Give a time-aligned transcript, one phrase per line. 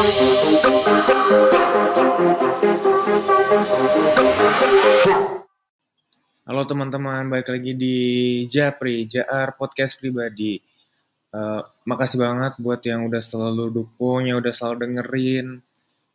[0.00, 0.08] Halo
[6.64, 7.96] teman-teman, balik lagi di
[8.48, 10.56] Japri, JR Podcast Pribadi.
[11.36, 15.60] Uh, makasih banget buat yang udah selalu dukung, yang udah selalu dengerin,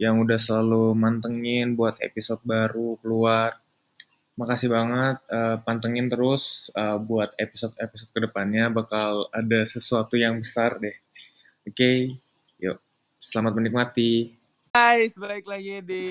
[0.02, 3.54] yang udah selalu mantengin buat episode baru keluar.
[4.34, 10.82] Makasih banget, uh, pantengin terus uh, buat episode-episode ke depannya bakal ada sesuatu yang besar
[10.82, 10.98] deh.
[11.70, 12.18] Oke, okay?
[13.26, 14.38] Selamat menikmati.
[14.76, 16.04] Guys, balik lagi di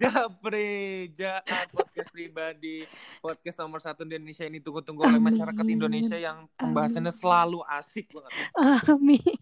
[0.00, 2.86] Japri Jahat Podcast Pribadi
[3.18, 7.20] Podcast nomor satu di Indonesia ini tunggu-tunggu oleh masyarakat Indonesia yang pembahasannya Amin.
[7.20, 8.32] selalu asik banget.
[8.88, 9.36] Amin.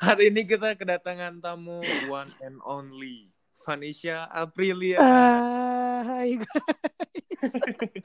[0.00, 3.30] Hari ini kita kedatangan tamu one and only
[3.62, 4.98] Vanisha Aprilia.
[4.98, 8.01] Uh, Hai guys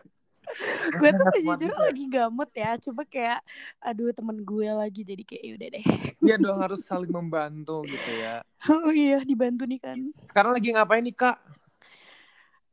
[1.01, 3.39] gue tuh sejujurnya lagi gamut ya coba kayak
[3.81, 5.85] aduh temen gue lagi jadi kayak ya udah deh.
[6.25, 8.41] Iya dong harus saling membantu gitu ya.
[8.73, 9.99] Oh iya dibantu nih kan.
[10.25, 11.37] Sekarang lagi ngapain nih kak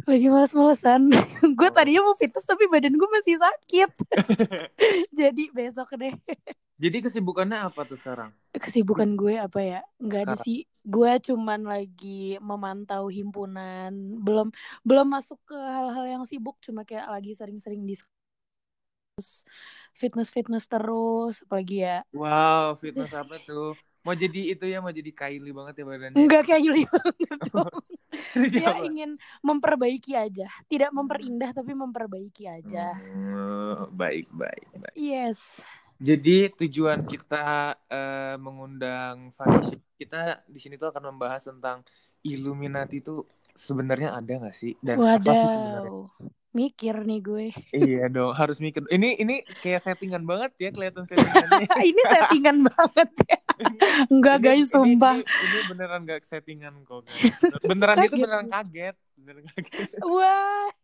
[0.05, 1.09] lagi males-malesan
[1.59, 1.73] gue oh.
[1.73, 3.91] tadinya mau fitness tapi badan gue masih sakit.
[5.21, 6.13] Jadi besok deh.
[6.75, 8.35] Jadi kesibukannya apa tuh sekarang?
[8.53, 9.81] Kesibukan gue apa ya?
[10.03, 10.67] Nggak ada sih.
[10.85, 13.93] Gue cuman lagi memantau himpunan.
[14.21, 14.53] Belum
[14.85, 18.11] belum masuk ke hal-hal yang sibuk cuma kayak lagi sering-sering diskusi
[19.95, 21.41] fitness fitness terus.
[21.47, 21.99] Apalagi ya?
[22.11, 26.43] Wow fitness apa tuh mau jadi itu ya mau jadi Kylie banget ya badannya enggak
[26.47, 27.17] Kylie banget
[28.55, 32.95] dia ingin memperbaiki aja tidak memperindah tapi memperbaiki aja
[33.35, 35.41] oh, baik baik baik yes
[35.99, 41.87] jadi tujuan kita uh, mengundang Vanessa kita di sini tuh akan membahas tentang
[42.27, 45.23] Illuminati itu sebenarnya ada nggak sih dan Wadaw.
[45.23, 45.93] apa sih sebenarnya?
[46.55, 47.47] Mikir nih gue.
[47.75, 48.87] iya dong, harus mikir.
[48.87, 51.67] Ini ini kayak settingan banget ya kelihatan settingannya.
[51.83, 53.39] ini settingan banget ya.
[54.13, 55.21] Enggak guys, sumpah.
[55.21, 57.07] Ini, ini, beneran gak settingan kok.
[57.07, 57.35] Guys.
[57.71, 58.97] Beneran itu beneran kaget.
[59.19, 59.91] Beneran kaget.
[60.03, 60.69] Wah.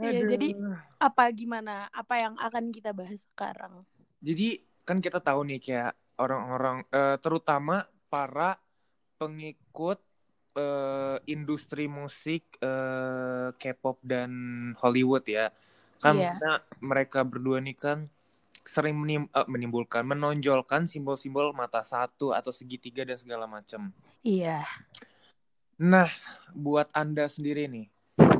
[0.00, 0.56] Iya, jadi
[0.96, 1.90] apa gimana?
[1.92, 3.84] Apa yang akan kita bahas sekarang?
[4.22, 8.56] Jadi kan kita tahu nih kayak orang-orang uh, terutama para
[9.20, 10.00] pengikut
[10.56, 14.32] uh, industri musik uh, K-pop dan
[14.80, 15.52] Hollywood ya.
[16.00, 16.64] Kan yeah.
[16.80, 18.08] mereka berdua nih kan
[18.64, 23.90] sering menim uh, menimbulkan menonjolkan simbol-simbol mata satu atau segitiga dan segala macam.
[24.20, 24.64] Iya.
[25.80, 26.12] Nah,
[26.52, 27.88] buat Anda sendiri nih,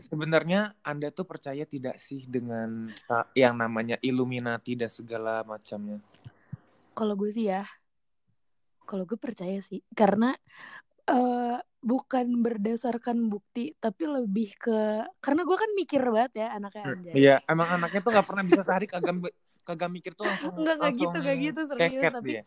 [0.05, 2.93] sebenarnya Anda tuh percaya tidak sih dengan
[3.33, 6.05] yang namanya Illuminati dan segala macamnya?
[6.93, 7.65] Kalau gue sih ya,
[8.85, 10.37] kalau gue percaya sih, karena
[11.09, 17.15] uh, bukan berdasarkan bukti, tapi lebih ke karena gue kan mikir banget ya anaknya Anjay.
[17.17, 19.33] Iya, emang anaknya tuh nggak pernah bisa sehari kagak
[19.75, 22.43] kagak mikir tuh langsung nggak nggak gitu nggak gitu serius tapi dia.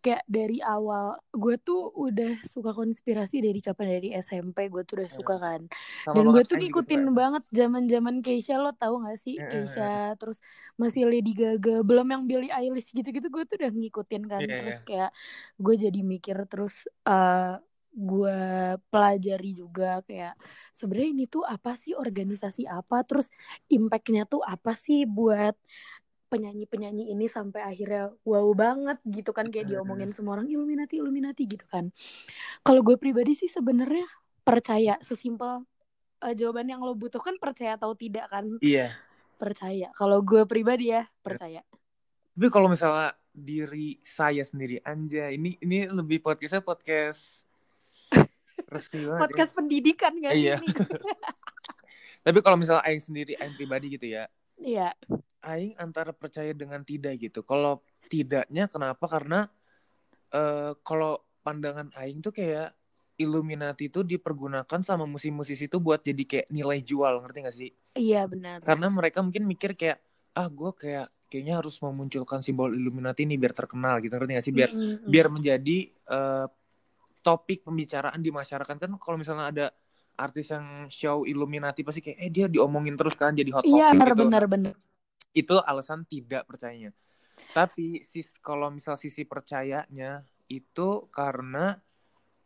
[0.00, 5.10] kayak dari awal gue tuh udah suka konspirasi dari kapan dari SMP gue tuh udah
[5.10, 5.44] suka iya.
[5.44, 5.60] kan
[6.06, 9.50] Sama dan gue tuh ngikutin gitu, banget zaman zaman Keisha lo tau gak sih yeah.
[9.50, 10.38] Keisha terus
[10.78, 14.58] masih Lady Gaga belum yang Billie Eilish gitu gitu gue tuh udah ngikutin kan yeah,
[14.62, 15.10] terus kayak
[15.58, 17.58] gue jadi mikir terus uh,
[17.98, 18.40] gue
[18.94, 20.38] pelajari juga kayak
[20.76, 23.26] sebenarnya ini tuh apa sih organisasi apa terus
[23.66, 25.58] impactnya tuh apa sih buat
[26.28, 31.64] penyanyi-penyanyi ini sampai akhirnya wow banget gitu kan kayak diomongin semua orang Illuminati Illuminati gitu
[31.64, 31.88] kan.
[32.60, 34.04] Kalau gue pribadi sih sebenarnya
[34.44, 35.64] percaya sesimpel
[36.20, 38.44] uh, jawaban yang lo butuhkan percaya atau tidak kan?
[38.60, 38.92] Iya.
[39.40, 39.88] Percaya.
[39.96, 41.64] Kalau gue pribadi ya percaya.
[42.36, 47.48] Tapi kalau misalnya diri saya sendiri Anja ini ini lebih podcastnya podcast
[48.72, 49.20] resmi banget.
[49.24, 49.56] Podcast ya.
[49.56, 50.56] pendidikan gak iya.
[50.60, 50.68] ini?
[52.26, 54.28] Tapi kalau misalnya Aing sendiri Aing pribadi gitu ya.
[54.58, 54.92] Iya
[55.42, 57.46] aing antara percaya dengan tidak gitu.
[57.46, 59.04] Kalau tidaknya kenapa?
[59.06, 59.46] Karena
[60.34, 62.74] uh, kalau pandangan aing tuh kayak
[63.18, 67.70] Illuminati itu dipergunakan sama musisi-musisi itu buat jadi kayak nilai jual, ngerti gak sih?
[67.98, 68.62] Iya benar.
[68.62, 69.98] Karena mereka mungkin mikir kayak
[70.38, 74.54] ah gue kayak kayaknya harus memunculkan simbol Illuminati ini biar terkenal gitu, ngerti gak sih?
[74.54, 75.10] Biar mm -hmm.
[75.10, 75.78] biar menjadi
[76.14, 76.46] uh,
[77.26, 79.66] topik pembicaraan di masyarakat kan kalau misalnya ada
[80.18, 83.98] artis yang show Illuminati pasti kayak eh dia diomongin terus kan jadi hot iya, topic
[83.98, 84.18] iya, gitu.
[84.26, 84.74] benar benar
[85.32, 86.94] itu alasan tidak percayanya.
[87.54, 91.78] Tapi sis kalau misal sisi percayanya itu karena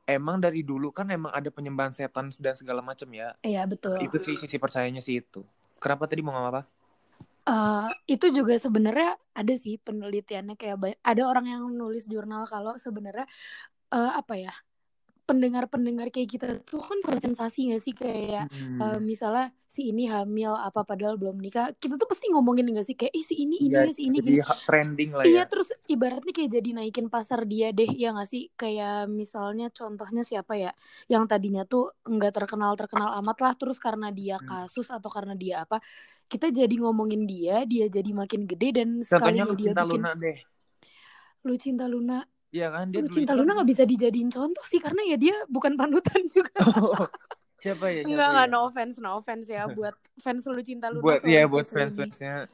[0.06, 3.34] emang dari dulu kan emang ada penyembahan setan dan segala macam ya.
[3.43, 3.99] Iya betul.
[4.02, 5.43] Itu sih sisi percayanya sih itu.
[5.79, 6.62] Kenapa tadi mau ngomong apa?
[7.43, 13.26] Uh, itu juga sebenarnya ada sih penelitiannya kayak ada orang yang nulis jurnal kalau sebenarnya
[13.90, 14.55] uh, apa ya
[15.22, 17.94] pendengar-pendengar kayak kita tuh kan sensasi gak sih?
[17.94, 18.78] Kayak hmm.
[18.78, 22.96] uh, misalnya si ini hamil apa padahal belum nikah kita tuh pasti ngomongin gak sih?
[22.98, 24.66] Kayak ih si ini ini ya, si ini jadi gini.
[24.66, 25.34] trending lah iya, ya.
[25.34, 28.50] iya terus ibaratnya kayak jadi naikin pasar dia deh ya gak sih?
[28.54, 30.72] Kayak misalnya contohnya siapa ya?
[31.06, 34.46] Yang tadinya tuh nggak terkenal terkenal amat lah terus karena dia hmm.
[34.46, 35.80] kasus atau karena dia apa
[36.32, 40.38] kita jadi ngomongin dia dia jadi makin gede dan sekali dia bikin Luna deh.
[41.44, 45.00] Lu cinta Luna Iya kan dia Lu cinta Luna nggak bisa dijadiin contoh sih karena
[45.08, 46.52] ya dia bukan panutan juga.
[46.60, 47.08] Oh,
[47.56, 48.04] siapa ya?
[48.04, 48.52] Siapa enggak enggak ya?
[48.52, 51.02] no offense no offense ya buat fans lu cinta Luna.
[51.02, 52.46] Buat iya buat fans fansnya.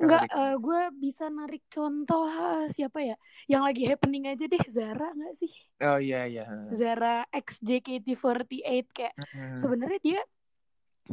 [0.00, 2.24] Enggak, uh, gue bisa narik contoh
[2.72, 3.16] siapa ya?
[3.44, 5.52] Yang lagi happening aja deh Zara nggak sih?
[5.84, 6.48] Oh iya iya.
[6.72, 9.60] Zara X JKT48 kayak mm-hmm.
[9.60, 10.20] sebenarnya dia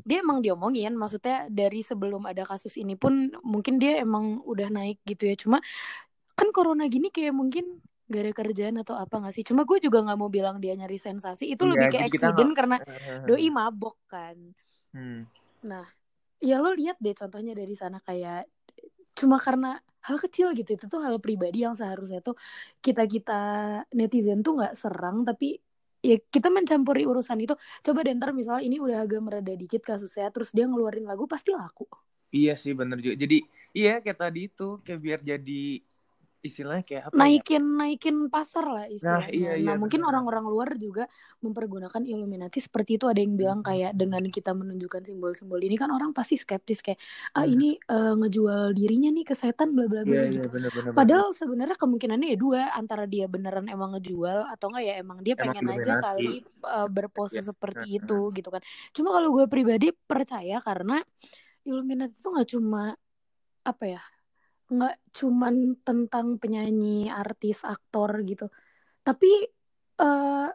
[0.06, 5.02] dia emang diomongin maksudnya dari sebelum ada kasus ini pun mungkin dia emang udah naik
[5.10, 5.58] gitu ya cuma
[6.38, 9.44] kan corona gini kayak mungkin gak ada kerjaan atau apa gak sih?
[9.44, 11.48] Cuma gue juga gak mau bilang dia nyari sensasi.
[11.48, 12.78] Itu ya, lebih kayak accident karena
[13.28, 14.36] doi mabok kan.
[14.96, 15.28] Hmm.
[15.68, 15.86] Nah,
[16.40, 18.48] ya lo lihat deh contohnya dari sana kayak
[19.18, 22.38] cuma karena hal kecil gitu itu tuh hal pribadi yang seharusnya tuh
[22.80, 23.42] kita kita
[23.92, 25.58] netizen tuh nggak serang tapi
[26.06, 30.30] ya kita mencampuri urusan itu coba deh ntar misalnya ini udah agak mereda dikit kasusnya
[30.30, 31.90] terus dia ngeluarin lagu pasti laku
[32.30, 33.38] iya sih bener juga jadi
[33.74, 35.64] iya kayak tadi itu kayak biar jadi
[36.46, 37.20] istilahnya kayak apa ya?
[37.20, 37.78] naikin ya?
[37.82, 39.26] naikin pasar lah istilahnya.
[39.26, 41.10] Nah, iya, iya, nah mungkin orang-orang luar juga
[41.42, 46.14] mempergunakan Illuminati seperti itu ada yang bilang kayak dengan kita menunjukkan simbol-simbol ini kan orang
[46.14, 47.02] pasti skeptis kayak
[47.34, 47.54] ah hmm.
[47.54, 50.48] ini uh, ngejual dirinya nih ke setan bla bla bla yeah, gitu.
[50.48, 54.86] Yeah, bener, bener, Padahal sebenarnya kemungkinannya ya dua antara dia beneran emang ngejual atau enggak
[54.86, 57.46] ya emang dia pengen emang aja kali uh, berpose yeah.
[57.46, 58.00] seperti yeah.
[58.06, 58.62] itu gitu kan.
[58.94, 61.02] Cuma kalau gue pribadi percaya karena
[61.68, 62.96] Illuminati itu nggak cuma
[63.68, 64.02] apa ya
[64.68, 68.52] nggak cuman tentang penyanyi, artis, aktor gitu.
[69.02, 69.32] Tapi
[70.04, 70.52] uh,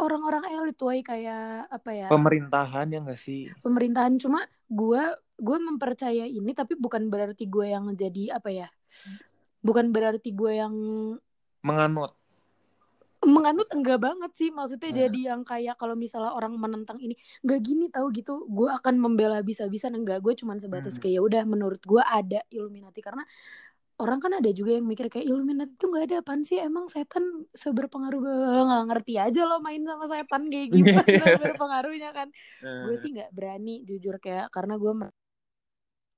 [0.00, 2.08] orang-orang elit woy kayak apa ya?
[2.10, 3.48] Pemerintahan ya nggak sih?
[3.62, 5.02] Pemerintahan cuma gue
[5.40, 8.68] gue mempercaya ini tapi bukan berarti gue yang jadi apa ya?
[9.64, 10.74] Bukan berarti gue yang
[11.60, 12.19] menganut
[13.20, 15.00] menganut enggak banget sih maksudnya hmm.
[15.04, 17.12] jadi yang kayak kalau misalnya orang menentang ini
[17.44, 21.02] enggak gini tahu gitu gue akan membela bisa-bisa enggak gue cuman sebatas hmm.
[21.04, 23.00] kayak ya udah menurut gue ada Illuminati.
[23.04, 23.24] Karena
[24.00, 26.56] orang kan ada juga yang mikir kayak Illuminati itu nggak ada apaan sih?
[26.56, 28.34] Emang setan seberpengaruh gue
[28.64, 31.04] nggak ngerti aja lo main sama setan kayak gimana
[31.36, 32.28] berpengaruhnya kan.
[32.64, 34.92] Gue sih nggak berani jujur kayak karena gue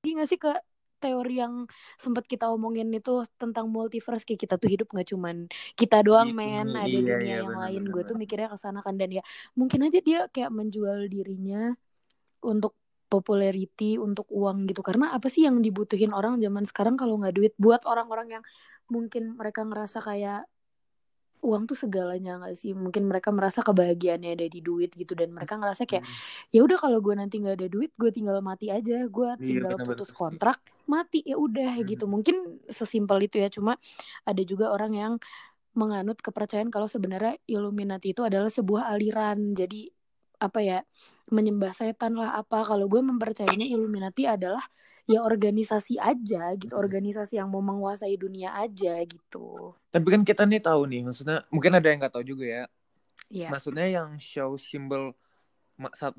[0.03, 0.55] nggak sih ke
[1.03, 1.67] teori yang
[1.99, 4.23] sempat kita omongin itu tentang multiverse.
[4.23, 5.37] Kayak kita tuh hidup nggak cuman
[5.75, 6.71] kita doang men.
[6.71, 7.83] Ada iya, dunia iya, yang bener, lain.
[7.91, 8.95] gue tuh mikirnya ke sana kan.
[8.95, 9.23] Dan ya
[9.59, 11.75] mungkin aja dia kayak menjual dirinya
[12.47, 12.79] untuk
[13.11, 14.81] popularity untuk uang gitu.
[14.81, 17.53] Karena apa sih yang dibutuhin orang zaman sekarang kalau nggak duit?
[17.59, 18.45] Buat orang-orang yang
[18.89, 20.49] mungkin mereka ngerasa kayak
[21.43, 22.73] uang tuh segalanya gak sih?
[22.73, 26.55] Mungkin mereka merasa kebahagiaannya ada di duit gitu dan mereka ngerasa kayak hmm.
[26.55, 29.05] ya udah kalau gue nanti nggak ada duit gue tinggal mati aja.
[29.11, 31.85] Gue iya, tinggal iya, putus kontrak mati ya udah hmm.
[31.91, 32.05] gitu.
[32.07, 32.37] Mungkin
[32.71, 33.51] sesimpel itu ya.
[33.51, 33.75] Cuma
[34.23, 35.13] ada juga orang yang
[35.75, 39.59] menganut kepercayaan kalau sebenarnya Illuminati itu adalah sebuah aliran.
[39.59, 39.91] Jadi
[40.39, 40.79] apa ya
[41.35, 42.63] menyembah setan lah apa.
[42.63, 44.63] Kalau gue mempercayainya Illuminati adalah
[45.11, 49.75] ya organisasi aja gitu organisasi yang mau menguasai dunia aja gitu.
[49.91, 52.65] Tapi kan kita nih tahu nih maksudnya mungkin ada yang nggak tahu juga ya.
[53.33, 53.49] Yeah.
[53.49, 55.17] maksudnya yang show simbol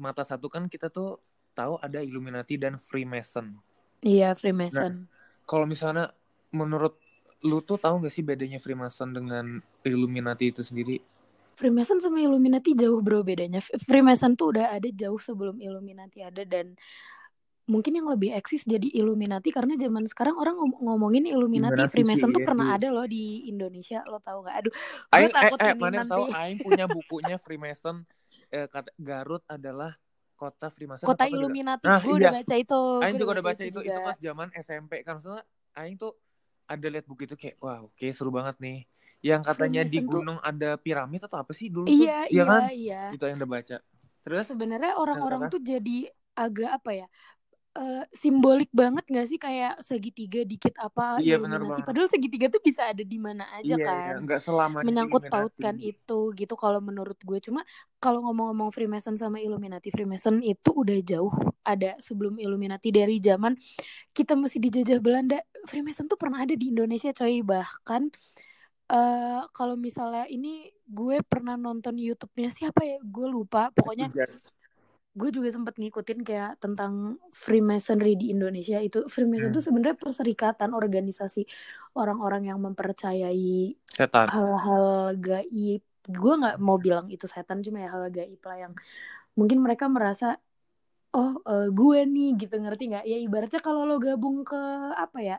[0.01, 1.21] mata satu kan kita tuh
[1.53, 3.53] tahu ada Illuminati dan Freemason.
[4.01, 5.05] Iya Freemason.
[5.05, 5.07] Nah,
[5.45, 6.09] kalau misalnya
[6.49, 6.97] menurut
[7.43, 10.97] lu tuh tahu gak sih bedanya Freemason dengan Illuminati itu sendiri?
[11.53, 13.61] Freemason sama Illuminati jauh bro bedanya.
[13.61, 16.73] Freemason tuh udah ada jauh sebelum Illuminati ada dan
[17.63, 22.35] mungkin yang lebih eksis jadi Illuminati karena zaman sekarang orang ngom ngomongin Illuminati, Freemason sih,
[22.35, 22.75] tuh iya, pernah iya.
[22.75, 24.55] ada loh di Indonesia lo tau gak?
[24.59, 26.11] Aduh, gue takut eh, eh, mana nanti.
[26.11, 28.03] tahu Aing punya bukunya Freemason
[28.51, 28.67] eh,
[28.99, 29.95] Garut adalah
[30.35, 31.07] kota Freemason.
[31.07, 32.19] Kota Illuminati, nah, gue iya.
[32.27, 32.81] udah baca itu.
[32.99, 35.43] Aing juga udah baca itu, itu, itu pas zaman SMP kan maksudnya
[35.79, 36.11] Aing tuh
[36.67, 38.83] ada lihat buku itu kayak wah oke okay, seru banget nih.
[39.23, 40.49] Yang katanya Freemason di gunung tuh...
[40.51, 42.03] ada piramid atau apa sih dulu iya, tuh?
[42.03, 42.61] Iya, iya kan?
[42.75, 43.01] Iya.
[43.15, 43.77] Itu yang udah baca.
[44.23, 47.07] Terus sebenarnya orang-orang tuh jadi agak apa ya
[47.77, 49.39] uh, simbolik banget gak sih?
[49.41, 53.85] Kayak segitiga dikit apa iya, Illuminati padahal segitiga tuh bisa ada di mana aja iya,
[53.85, 54.13] kan.
[54.23, 54.27] Iya.
[54.29, 57.39] Gak selama menyangkut pautkan itu gitu kalau menurut gue.
[57.41, 57.65] Cuma
[57.97, 63.57] kalau ngomong-ngomong Freemason sama Illuminati Freemason itu udah jauh ada sebelum Illuminati dari zaman
[64.13, 65.39] kita masih dijajah Belanda.
[65.65, 67.41] Freemason tuh pernah ada di Indonesia coy.
[67.41, 68.01] Bahkan
[68.91, 72.97] uh, kalau misalnya ini gue pernah nonton YouTube-nya siapa ya?
[73.01, 73.71] Gue lupa.
[73.71, 74.11] Pokoknya
[75.13, 78.81] gue juga sempat ngikutin kayak tentang Freemasonry di Indonesia.
[78.81, 79.67] Itu Freemason itu hmm.
[79.69, 81.45] sebenarnya perserikatan organisasi
[81.93, 83.77] orang-orang yang mempercayai
[84.33, 85.81] hal-hal gaib.
[86.03, 88.73] Gue nggak mau bilang itu setan cuma ya hal gaib lah yang
[89.37, 90.41] mungkin mereka merasa
[91.13, 92.57] oh uh, gue nih gitu.
[92.57, 93.05] Ngerti nggak?
[93.05, 94.57] Ya ibaratnya kalau lo gabung ke
[94.97, 95.37] apa ya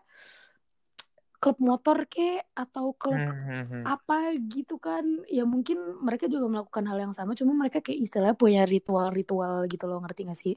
[1.45, 3.85] klub motor ke atau klub hmm, hmm, hmm.
[3.85, 5.05] apa gitu kan.
[5.29, 9.85] Ya mungkin mereka juga melakukan hal yang sama cuma mereka kayak istilahnya punya ritual-ritual gitu
[9.85, 10.57] loh ngerti gak sih?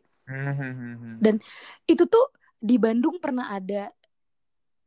[1.19, 1.43] Dan
[1.83, 3.91] itu tuh di Bandung pernah ada.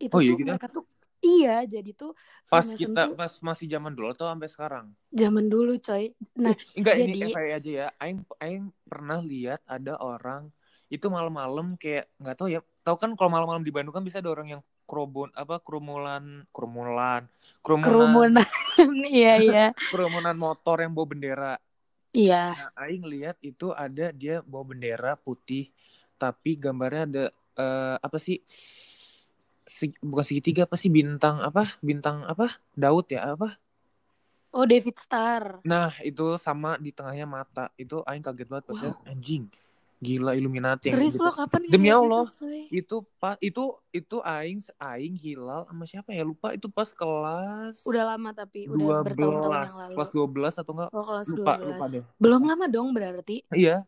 [0.01, 0.49] Itu oh, iya, tuh gitu?
[0.49, 0.85] mereka tuh
[1.21, 2.17] iya jadi tuh
[2.49, 4.87] pas kita pas masih zaman dulu atau sampai sekarang?
[5.13, 6.17] Zaman dulu coy.
[6.41, 7.87] Nah eh, enggak jadi, ini kayak aja ya.
[8.01, 10.49] Aing aing pernah lihat ada orang
[10.89, 12.65] itu malam-malam kayak nggak tahu ya.
[12.81, 17.31] Tahu kan kalau malam-malam di Bandung kan bisa ada orang yang kerubun apa kerumunan kerumunan
[17.63, 17.87] kerumunan.
[17.87, 18.49] Kerumunan.
[19.07, 19.67] Iya iya.
[19.95, 21.55] Kerumunan motor yang bawa bendera.
[22.11, 22.59] Iya.
[22.59, 25.71] Nah, aing lihat itu ada dia bawa bendera putih
[26.19, 28.43] tapi gambarnya ada uh, apa sih
[29.63, 33.63] si, bukan segitiga apa sih bintang apa bintang apa Daud ya apa?
[34.51, 37.71] Oh David Star nah itu sama di tengahnya mata.
[37.79, 39.07] Itu aing kaget banget pas wow.
[39.07, 39.47] anjing
[40.01, 40.89] Gila Illuminati.
[40.89, 41.29] Serius gitu.
[41.29, 42.25] lo kapan Demi Allah.
[42.73, 48.17] Itu, pas itu itu aing aing hilal sama siapa ya lupa itu pas kelas Udah
[48.17, 49.95] lama tapi udah 12, bertahun-tahun yang lalu.
[50.01, 50.91] Kelas 12 atau enggak?
[50.97, 51.69] Oh, kelas lupa, 12.
[51.69, 52.03] lupa deh.
[52.17, 53.37] Belum lama dong berarti.
[53.53, 53.85] Iya.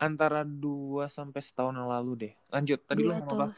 [0.00, 2.32] Antara 2 sampai setahun yang lalu deh.
[2.48, 2.80] Lanjut.
[2.88, 3.56] Tadi lu ngomong apa?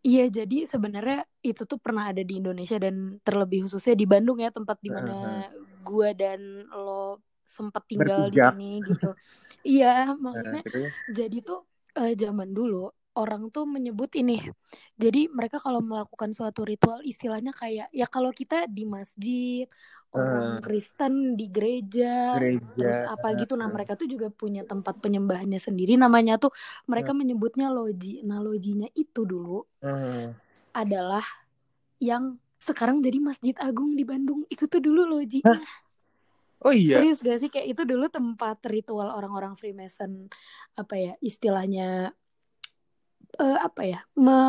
[0.00, 4.48] Iya, jadi sebenarnya itu tuh pernah ada di Indonesia dan terlebih khususnya di Bandung ya
[4.48, 5.84] tempat di mana uh -huh.
[5.84, 6.40] gua dan
[6.72, 8.54] lo sempat tinggal Bertiga.
[8.54, 9.10] di sini gitu.
[9.76, 11.66] iya, maksudnya nah, jadi tuh
[11.98, 14.38] uh, zaman dulu orang tuh menyebut ini.
[14.94, 19.66] Jadi mereka kalau melakukan suatu ritual istilahnya kayak ya kalau kita di masjid,
[20.14, 23.54] orang uh, Kristen di gereja, gereja, terus apa gitu.
[23.54, 26.50] Nah, mereka tuh juga punya tempat penyembahannya sendiri namanya tuh
[26.86, 28.22] mereka uh, menyebutnya loji.
[28.26, 30.30] Nah, lojinya itu dulu uh,
[30.74, 31.24] adalah
[32.02, 34.46] yang sekarang jadi Masjid Agung di Bandung.
[34.50, 35.56] Itu tuh dulu lojinya.
[35.56, 35.62] Huh?
[36.60, 37.00] Oh iya.
[37.00, 40.28] Serius gak sih kayak itu dulu tempat ritual orang-orang Freemason
[40.76, 42.12] apa ya istilahnya
[43.40, 44.40] uh, apa ya me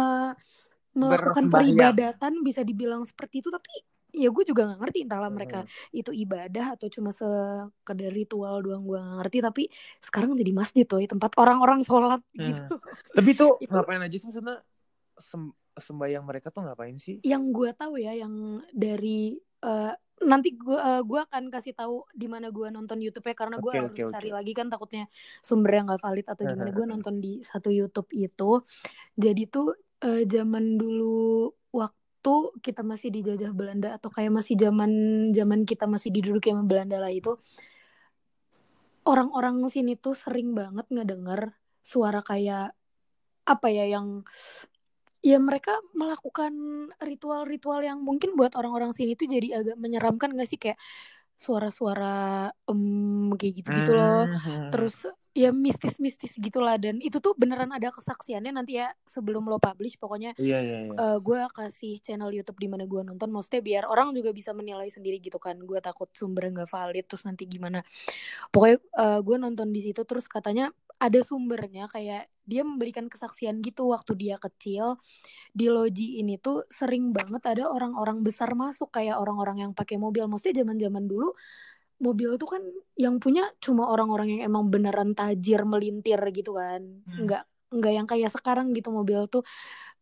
[0.91, 3.71] melakukan peribadatan bisa dibilang seperti itu tapi
[4.11, 5.99] ya gue juga nggak ngerti entahlah mereka hmm.
[6.03, 9.63] itu ibadah atau cuma sekedar ritual doang gue gak ngerti tapi
[10.03, 12.43] sekarang jadi masjid tuh tempat orang-orang sholat hmm.
[12.43, 12.75] gitu.
[13.17, 14.59] Tapi tuh itu, ngapain aja sih maksudnya
[15.15, 17.23] sem sembayang mereka tuh ngapain sih?
[17.23, 22.29] Yang gue tahu ya yang dari uh, nanti gue uh, gue akan kasih tahu di
[22.29, 24.37] mana gue nonton YouTube ya karena gue okay, harus okay, cari okay.
[24.37, 25.05] lagi kan takutnya
[25.41, 28.61] sumber yang gak valid atau gimana gue nonton di satu YouTube itu
[29.17, 29.73] jadi tuh
[30.05, 34.91] uh, zaman dulu waktu kita masih dijajah Belanda atau kayak masih zaman
[35.33, 37.41] zaman kita masih diduduki sama Belanda lah itu
[39.09, 42.77] orang-orang sini tuh sering banget ngedenger suara kayak
[43.41, 44.21] apa ya yang
[45.21, 46.53] ya mereka melakukan
[46.97, 50.81] ritual-ritual yang mungkin buat orang-orang sini tuh jadi agak menyeramkan gak sih kayak
[51.41, 54.29] suara-suara um, kayak gitu-gitu loh.
[54.29, 54.69] Hmm.
[54.69, 59.95] Terus ya mistis-mistis gitulah dan itu tuh beneran ada kesaksiannya nanti ya sebelum lo publish
[59.95, 60.95] pokoknya iya, iya, iya.
[60.99, 64.91] Uh, gue kasih channel YouTube di mana gue nonton maksudnya biar orang juga bisa menilai
[64.91, 67.79] sendiri gitu kan gue takut sumber nggak valid terus nanti gimana
[68.51, 70.67] pokoknya uh, eh, gue nonton di situ terus katanya
[71.01, 75.01] ada sumbernya kayak dia memberikan kesaksian gitu waktu dia kecil.
[75.49, 80.29] Di loji ini tuh sering banget ada orang-orang besar masuk kayak orang-orang yang pakai mobil.
[80.29, 81.33] Maksudnya zaman-zaman dulu
[82.01, 82.63] mobil tuh kan
[82.97, 86.81] yang punya cuma orang-orang yang emang beneran tajir melintir gitu kan.
[86.81, 87.25] Hmm.
[87.25, 89.47] nggak nggak yang kayak sekarang gitu mobil tuh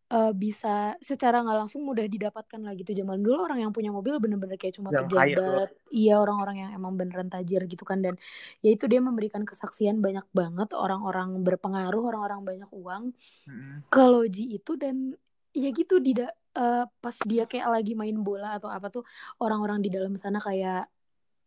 [0.10, 2.92] uh, bisa secara nggak langsung mudah didapatkan lah gitu.
[2.92, 6.94] Zaman dulu orang yang punya mobil bener-bener kayak cuma yang pejabat iya orang-orang yang emang
[6.98, 8.02] beneran tajir gitu kan.
[8.02, 8.18] Dan
[8.66, 10.74] ya itu dia memberikan kesaksian banyak banget.
[10.74, 13.04] Orang-orang berpengaruh orang-orang banyak uang
[13.48, 13.88] hmm.
[13.88, 14.76] ke loji itu.
[14.76, 15.14] Dan
[15.54, 19.04] ya gitu tidak uh, pas dia kayak lagi main bola atau apa tuh
[19.42, 20.90] orang-orang di dalam sana kayak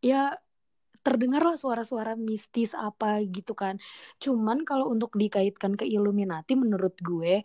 [0.02, 0.35] ya
[1.02, 3.76] terdengarlah suara-suara mistis apa gitu kan.
[4.23, 7.42] Cuman kalau untuk dikaitkan ke Illuminati menurut gue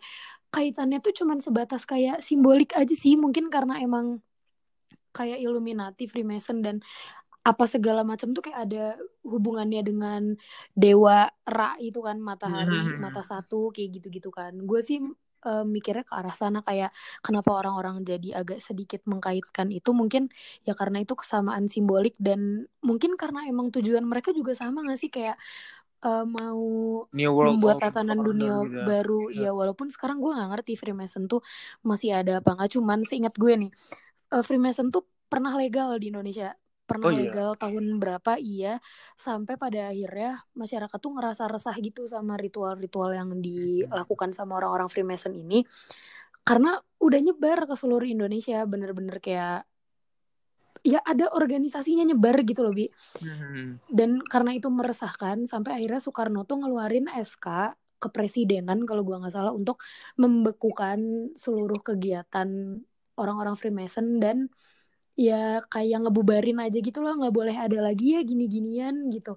[0.48, 3.16] kaitannya tuh cuman sebatas kayak simbolik aja sih.
[3.16, 4.20] Mungkin karena emang
[5.12, 6.80] kayak Illuminati, Freemason dan
[7.48, 8.84] apa segala macam tuh kayak ada
[9.24, 10.36] hubungannya dengan
[10.76, 13.00] dewa Ra itu kan matahari hmm.
[13.00, 14.52] mata satu kayak gitu-gitu kan.
[14.68, 15.00] Gue sih
[15.48, 16.90] uh, mikirnya ke arah sana kayak
[17.22, 19.96] kenapa orang-orang jadi agak sedikit mengkaitkan itu.
[19.96, 20.28] Mungkin
[20.66, 25.08] ya karena itu kesamaan simbolik dan mungkin karena emang tujuan mereka juga sama gak sih?
[25.08, 25.40] Kayak
[26.04, 26.62] uh, mau
[27.10, 28.74] New World membuat tatanan dunia gitu.
[28.74, 28.84] Ya.
[28.86, 29.48] baru ya.
[29.48, 31.42] ya walaupun sekarang gue nggak ngerti Freemason tuh
[31.82, 33.70] masih ada apa nggak cuman seingat gue nih
[34.34, 36.54] uh, Freemason tuh pernah legal di Indonesia
[36.88, 37.28] pernah oh, iya.
[37.28, 38.80] legal tahun berapa iya
[39.12, 45.36] sampai pada akhirnya masyarakat tuh ngerasa resah gitu sama ritual-ritual yang dilakukan sama orang-orang Freemason
[45.36, 45.68] ini
[46.48, 49.68] karena udah nyebar ke seluruh Indonesia bener-bener kayak
[50.86, 52.86] ya ada organisasinya nyebar gitu loh bi.
[53.22, 53.78] Hmm.
[53.90, 59.50] dan karena itu meresahkan sampai akhirnya Soekarno tuh ngeluarin SK kepresidenan kalau gua nggak salah
[59.50, 59.82] untuk
[60.14, 62.78] membekukan seluruh kegiatan
[63.18, 64.46] orang-orang Freemason dan
[65.18, 69.34] ya kayak ngebubarin aja gitu loh nggak boleh ada lagi ya gini-ginian gitu.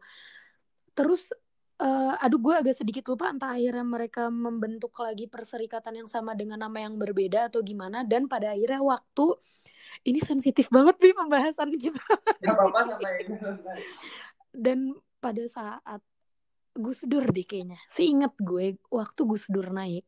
[0.93, 1.33] Terus
[1.81, 6.61] uh, aduh gue agak sedikit lupa entah akhirnya mereka membentuk lagi perserikatan yang sama dengan
[6.61, 8.05] nama yang berbeda atau gimana.
[8.05, 9.25] Dan pada akhirnya waktu
[10.07, 12.03] ini sensitif banget nih pembahasan kita.
[14.51, 16.01] Dan pada saat
[16.75, 17.79] Gus Dur deh kayaknya.
[17.91, 20.07] Seingat gue waktu Gus Dur naik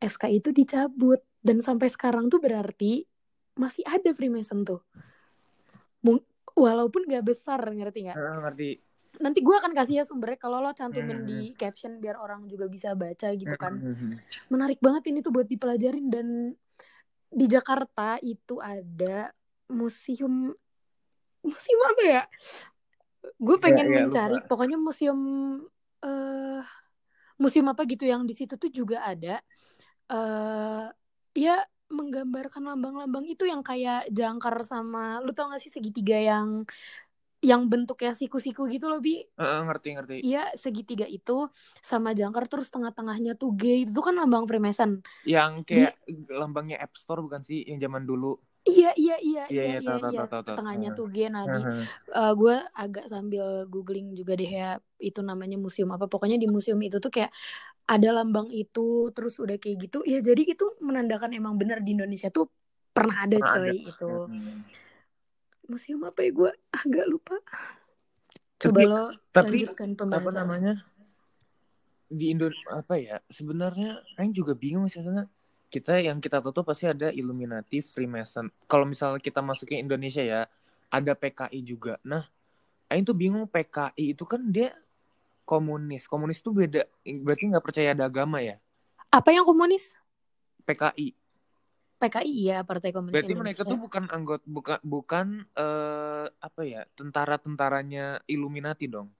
[0.00, 1.20] SK itu dicabut.
[1.40, 3.04] Dan sampai sekarang tuh berarti
[3.56, 4.80] masih ada Freemason tuh.
[6.56, 8.16] Walaupun gak besar ngerti nggak?
[8.16, 8.70] Uh, ngerti.
[9.20, 10.38] Nanti gue akan kasih ya sumbernya.
[10.40, 11.28] Kalau lo cantumin hmm.
[11.28, 13.76] di caption biar orang juga bisa baca gitu kan.
[13.76, 14.16] Hmm.
[14.52, 16.08] menarik banget ini tuh buat dipelajarin.
[16.08, 16.52] Dan
[17.30, 19.30] di Jakarta itu ada
[19.70, 20.50] museum
[21.46, 22.22] museum apa ya
[23.40, 24.48] gue iya, pengen ya, ya, mencari lupa.
[24.50, 25.20] pokoknya museum
[26.04, 26.62] uh,
[27.40, 29.40] museum apa gitu yang di situ tuh juga ada
[30.12, 30.90] uh,
[31.32, 36.62] ya menggambarkan lambang-lambang itu yang kayak jangkar sama lu tau gak sih segitiga yang
[37.40, 39.24] yang bentuknya siku-siku gitu loh bi.
[39.40, 40.16] Uh, ngerti ngerti.
[40.20, 41.48] Iya segitiga itu
[41.80, 45.00] sama jangkar terus tengah-tengahnya tuh G itu kan lambang Freemason.
[45.24, 46.28] Yang kayak di...
[46.28, 48.36] lambangnya App Store bukan sih yang zaman dulu?
[48.60, 50.24] Iya iya iya iya iya, iya, iya.
[50.44, 51.80] tengahnya tuh G nah di uh,
[52.12, 56.12] uh, gue agak sambil googling juga deh ya itu namanya museum apa.
[56.12, 57.32] Pokoknya di museum itu tuh kayak
[57.88, 60.04] ada lambang itu terus udah kayak gitu.
[60.04, 62.52] Ya jadi itu menandakan emang benar di Indonesia tuh
[62.92, 63.90] pernah ada pernah coy ada.
[63.96, 64.10] itu
[65.70, 67.36] museum apa ya gue agak lupa
[68.60, 69.58] coba tapi, lo tapi
[70.10, 70.84] apa namanya
[72.10, 75.30] di Indo apa ya sebenarnya Aing juga bingung misalnya
[75.70, 78.50] kita yang kita tutup pasti ada Illuminati, Freemason.
[78.66, 80.50] Kalau misalnya kita masukin Indonesia ya,
[80.90, 81.94] ada PKI juga.
[82.02, 82.26] Nah,
[82.90, 84.74] Aing tuh bingung PKI itu kan dia
[85.46, 86.10] komunis.
[86.10, 86.82] Komunis tuh beda,
[87.22, 88.58] berarti nggak percaya ada agama ya?
[89.14, 89.94] Apa yang komunis?
[90.66, 91.14] PKI.
[92.00, 93.60] PKI ya Partai Komunis Berarti Indonesia.
[93.60, 99.12] mereka tuh bukan anggota bukan bukan uh, apa ya tentara-tentaranya Illuminati dong?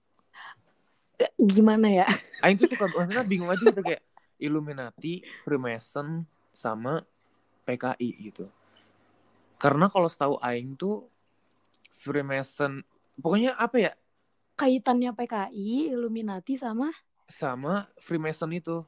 [1.37, 2.07] Gimana ya?
[2.41, 4.01] Aing tuh suka maksudnya bingung aja gitu kayak
[4.41, 7.05] Illuminati, Freemason, sama
[7.69, 8.49] PKI gitu.
[9.61, 11.05] Karena kalau setahu aing tuh
[11.93, 12.81] Freemason
[13.21, 13.93] pokoknya apa ya?
[14.57, 16.89] Kaitannya PKI, Illuminati sama
[17.29, 18.81] sama Freemason itu.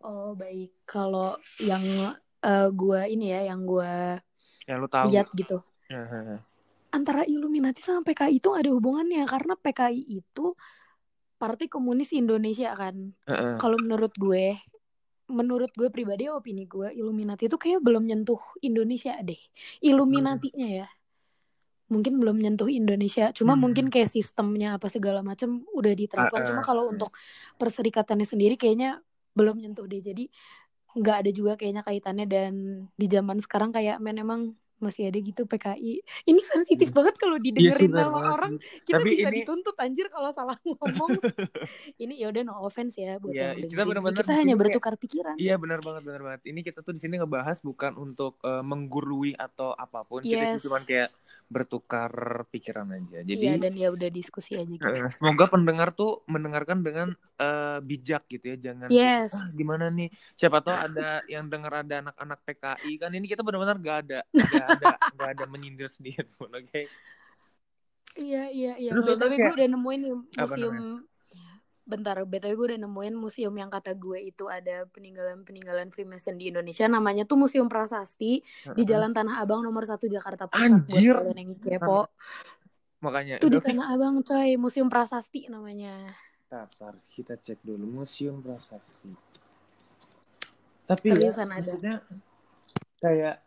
[0.00, 0.84] Oh, baik.
[0.84, 1.82] Kalau yang
[2.44, 3.64] uh, gua ini ya, yang
[4.80, 5.60] lu tahu lihat gitu.
[6.90, 10.58] Antara Illuminati sama PKI itu ada hubungannya karena PKI itu
[11.38, 13.14] Partai Komunis Indonesia kan.
[13.24, 13.54] Uh -uh.
[13.56, 14.58] Kalau menurut gue,
[15.30, 19.38] menurut gue pribadi opini gue Illuminati itu kayak belum nyentuh Indonesia deh
[19.80, 20.86] Illuminatinya ya
[21.90, 23.62] mungkin belum nyentuh Indonesia cuma hmm.
[23.62, 26.92] mungkin kayak sistemnya apa segala macam udah diterapkan uh, uh, cuma kalau uh.
[26.94, 27.10] untuk
[27.58, 29.02] perserikatannya sendiri kayaknya
[29.34, 30.26] belum nyentuh deh jadi
[30.98, 32.52] nggak ada juga kayaknya kaitannya dan
[33.00, 34.40] di zaman sekarang kayak men emang
[34.80, 36.00] masih ada gitu PKI.
[36.26, 36.96] Ini sensitif hmm.
[36.96, 38.54] banget kalau iya didengerin yes, sama orang.
[38.58, 39.36] Kita Tapi bisa ini...
[39.44, 41.10] dituntut anjir kalau salah ngomong.
[42.02, 44.94] ini ya udah no offense ya buat ya, yang kita, bener -bener kita hanya bertukar
[44.96, 45.36] pikiran.
[45.36, 46.40] Iya benar banget benar banget.
[46.48, 50.24] Ini kita tuh di sini ngebahas bukan untuk uh, menggurui atau apa pun.
[50.24, 50.60] Yes.
[50.60, 51.12] Kita cuma kayak
[51.50, 52.12] bertukar
[52.48, 53.26] pikiran aja.
[53.26, 54.86] Jadi Iya dan ya udah diskusi aja gitu.
[54.86, 57.10] Uh, semoga pendengar tuh mendengarkan dengan
[57.42, 58.56] uh, bijak gitu ya.
[58.70, 59.34] Jangan yes.
[59.34, 60.08] ah, gimana nih?
[60.38, 64.20] Siapa tahu ada yang dengar ada anak-anak PKI kan ini kita benar-benar gak ada.
[64.30, 66.68] Gak ada nggak ada menyindir sedikit pun oke?
[66.68, 66.84] Okay?
[68.18, 68.72] iya iya.
[68.78, 70.02] Iya tapi gue udah nemuin
[70.36, 71.06] museum.
[71.90, 76.54] bentar btw gue udah nemuin museum yang kata gue itu ada peninggalan peninggalan Freemason di
[76.54, 76.86] Indonesia.
[76.86, 78.78] Namanya tuh Museum Prasasti uh-huh.
[78.78, 80.86] di Jalan Tanah Abang nomor satu Jakarta Pusat.
[80.86, 81.18] Anjir.
[81.18, 82.06] buat yang kepo.
[83.02, 84.54] Makanya itu di Tanah Abang coy.
[84.54, 86.14] Museum Prasasti namanya.
[86.46, 87.86] Tar, kita cek dulu.
[87.86, 89.10] Museum Prasasti.
[90.86, 92.02] Tapi ya, maksudnya
[92.98, 93.38] kayak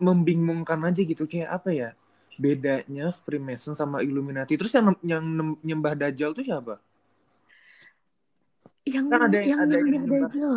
[0.00, 1.26] membingungkan aja gitu.
[1.26, 1.90] Kayak apa ya?
[2.40, 4.56] Bedanya Freemason sama Illuminati.
[4.56, 5.24] Terus yang yang
[5.60, 6.80] nyembah Dajjal tuh siapa?
[8.88, 10.54] Yang kan ada yang, ada yang nyembah Dajjal.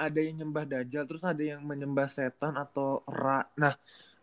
[0.00, 3.46] ada yang nyembah Dajjal terus ada yang menyembah setan atau ra.
[3.54, 3.76] Nah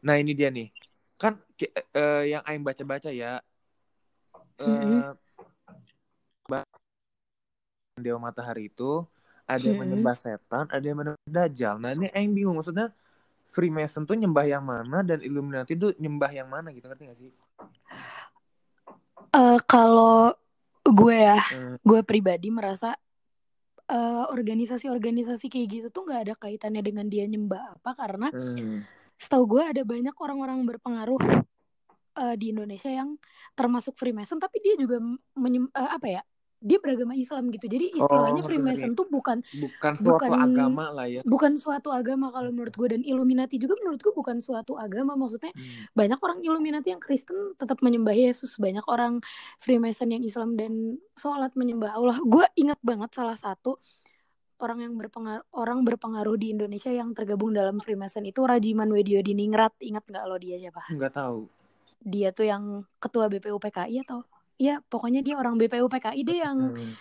[0.03, 0.67] nah ini dia nih.
[1.15, 1.39] Kan
[1.95, 3.39] uh, yang Aing baca-baca ya
[4.61, 5.15] uh, mm-hmm.
[7.97, 9.05] Dewa Matahari itu
[9.47, 10.01] ada yang mm-hmm.
[10.03, 11.79] menyembah setan ada yang menyembah Dajjal.
[11.79, 12.59] Nah ini Aing bingung.
[12.59, 12.91] Maksudnya
[13.47, 17.31] Freemason tuh nyembah yang mana dan Illuminati tuh nyembah yang mana gitu ngerti gak sih?
[19.31, 20.35] Uh, kalau
[20.83, 21.83] gue ya, hmm.
[21.83, 22.95] gue pribadi merasa
[23.87, 28.83] organisasi organisasi-organisasi kayak gitu tuh nggak ada kaitannya dengan dia nyembah apa karena hmm.
[29.15, 31.47] setahu gue ada banyak orang-orang berpengaruh
[32.19, 33.15] uh, di Indonesia yang
[33.55, 34.99] termasuk Freemason tapi dia juga
[35.39, 36.21] menyem, uh, apa ya
[36.57, 37.69] dia beragama Islam gitu.
[37.69, 41.21] Jadi istilahnya oh, Freemason tuh bukan bukan suatu bukan, agama lah ya.
[41.21, 45.13] Bukan suatu agama kalau menurut gue dan Illuminati juga menurut gue bukan suatu agama.
[45.13, 45.93] Maksudnya hmm.
[45.93, 49.21] banyak orang Illuminati yang Kristen tetap menyembah Yesus, banyak orang
[49.61, 52.17] Freemason yang Islam dan sholat menyembah Allah.
[52.25, 53.77] Gue ingat banget salah satu
[54.57, 59.77] orang yang berpengaruh orang berpengaruh di Indonesia yang tergabung dalam Freemason itu Rajiman Wedio Diningrat.
[59.77, 60.81] Ingat nggak lo dia siapa?
[60.89, 61.45] Nggak tahu.
[62.01, 64.25] Dia tuh yang ketua BPUPKI atau
[64.57, 66.93] Iya, pokoknya dia orang BPU PKI deh yang hmm.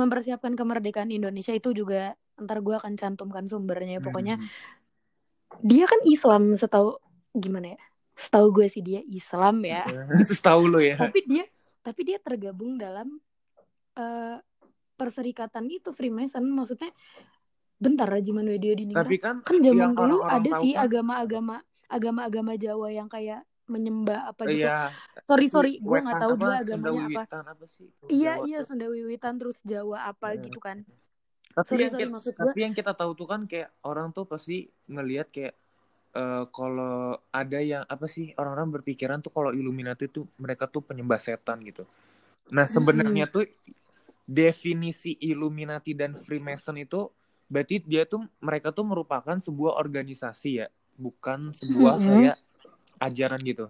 [0.00, 4.00] mempersiapkan kemerdekaan Indonesia itu juga ntar gue akan cantumkan sumbernya.
[4.00, 5.60] Pokoknya hmm.
[5.60, 6.96] dia kan Islam setahu
[7.36, 7.80] gimana ya?
[8.16, 9.84] Setahu gue sih dia Islam ya.
[10.28, 10.96] Setahu lo ya.
[10.96, 11.44] tapi dia
[11.82, 13.18] tapi dia tergabung dalam
[13.98, 14.38] uh,
[14.96, 16.94] perserikatan itu Freemason maksudnya
[17.82, 21.58] bentar Rajiman Wedio di Tapi kan kan zaman dulu ada sih kan agama-agama
[21.90, 23.42] agama-agama Jawa yang kayak
[23.72, 24.68] menyembah apa gitu.
[24.68, 24.92] Iya.
[25.24, 27.40] Sorry sorry, gue nggak tahu dia agamanya apa.
[27.56, 27.88] apa sih?
[28.12, 30.44] Iya Jawa iya Sunda Wiwitan terus Jawa apa ya.
[30.44, 30.84] gitu kan.
[31.52, 34.24] Tapi sorry, yang sorry, kita, maksud tapi yang kita tahu tuh kan kayak orang tuh
[34.24, 35.54] pasti ngelihat kayak
[36.16, 41.20] uh, kalau ada yang apa sih orang-orang berpikiran tuh kalau Illuminati tuh mereka tuh penyembah
[41.20, 41.84] setan gitu.
[42.52, 43.32] Nah sebenarnya hmm.
[43.32, 43.44] tuh
[44.24, 47.10] definisi Illuminati dan Freemason itu
[47.52, 52.06] berarti dia tuh mereka tuh merupakan sebuah organisasi ya, bukan sebuah hmm.
[52.08, 52.36] kayak
[53.08, 53.66] ajaran gitu?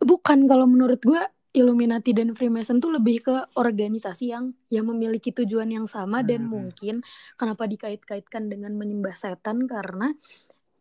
[0.00, 5.66] Bukan kalau menurut gue Illuminati dan Freemason tuh lebih ke organisasi yang yang memiliki tujuan
[5.66, 6.26] yang sama hmm.
[6.30, 6.94] dan mungkin
[7.34, 10.14] kenapa dikait-kaitkan dengan menyembah setan karena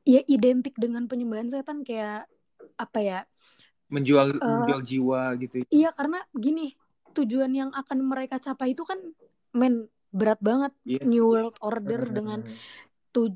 [0.05, 2.29] ya identik dengan penyembahan setan kayak
[2.77, 3.19] apa ya
[3.89, 5.65] menjual uh, menjual jiwa gitu.
[5.73, 6.77] Iya karena gini
[7.17, 9.01] tujuan yang akan mereka capai itu kan
[9.58, 11.01] men berat banget yeah.
[11.01, 12.45] New World Order dengan
[13.13, 13.34] 7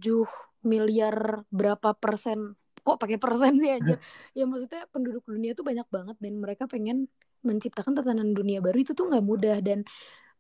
[0.66, 3.96] miliar berapa persen kok pakai persen sih aja
[4.38, 7.08] ya maksudnya penduduk dunia tuh banyak banget dan mereka pengen
[7.44, 8.78] menciptakan tatanan dunia baru.
[8.80, 9.84] Itu tuh nggak mudah dan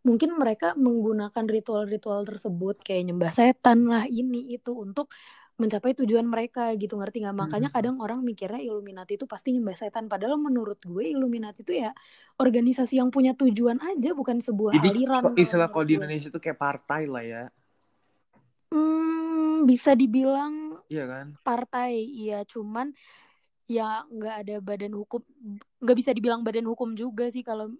[0.03, 5.11] mungkin mereka menggunakan ritual-ritual tersebut kayak nyembah setan lah ini itu untuk
[5.53, 7.37] mencapai tujuan mereka gitu ngerti nggak?
[7.37, 10.09] Makanya kadang orang mikirnya Illuminati itu pasti nyembah setan.
[10.09, 11.93] Padahal menurut gue Illuminati itu ya
[12.41, 15.21] organisasi yang punya tujuan aja bukan sebuah Jadi, aliran.
[15.37, 17.43] istilah kalau di Indonesia itu kayak partai lah ya.
[18.73, 20.62] Hmm, bisa dibilang
[20.93, 21.25] Iya kan?
[21.41, 22.45] Partai, iya.
[22.45, 22.93] Cuman
[23.65, 25.25] ya nggak ada badan hukum,
[25.81, 27.73] nggak bisa dibilang badan hukum juga sih kalau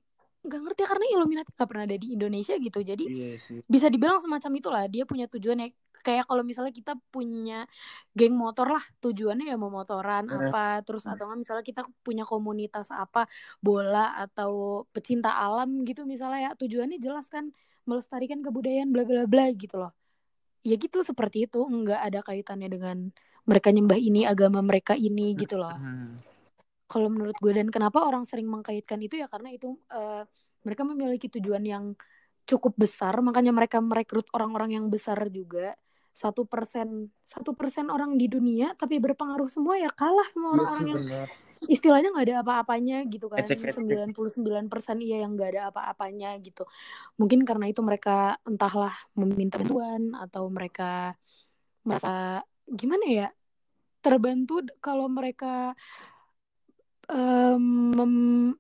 [0.44, 2.80] nggak ngerti karena Illuminati nggak pernah ada di Indonesia gitu.
[2.82, 3.38] Jadi iya
[3.70, 4.84] bisa dibilang semacam itulah.
[4.90, 5.70] Dia punya tujuan ya
[6.04, 7.64] kayak kalau misalnya kita punya
[8.12, 10.52] geng motor lah tujuannya ya mau motoran uh.
[10.52, 13.24] apa terus atau nggak misalnya kita punya komunitas apa
[13.64, 17.56] bola atau pecinta alam gitu misalnya ya tujuannya jelas kan
[17.88, 19.96] melestarikan kebudayaan bla bla bla gitu loh
[20.64, 21.60] ya gitu seperti itu.
[21.64, 22.98] Nggak ada kaitannya dengan
[23.44, 25.76] mereka nyembah ini agama mereka ini gitu loh.
[25.76, 26.24] Hmm.
[26.94, 30.22] kalau menurut gue dan kenapa orang sering mengkaitkan itu ya karena itu uh,
[30.62, 31.86] mereka memiliki tujuan yang
[32.46, 33.18] cukup besar.
[33.18, 35.74] Makanya mereka merekrut orang-orang yang besar juga
[36.14, 40.88] satu persen satu persen orang di dunia tapi berpengaruh semua ya kalah sama iya orang-orang
[40.94, 41.04] yang
[41.66, 43.42] istilahnya nggak ada apa-apanya gitu kan.
[43.50, 46.70] Sembilan puluh sembilan persen iya yang nggak ada apa-apanya gitu.
[47.18, 51.18] Mungkin karena itu mereka entahlah meminta bantuan atau mereka
[51.82, 53.28] merasa gimana ya
[54.04, 55.74] terbantu kalau mereka
[57.10, 58.54] um,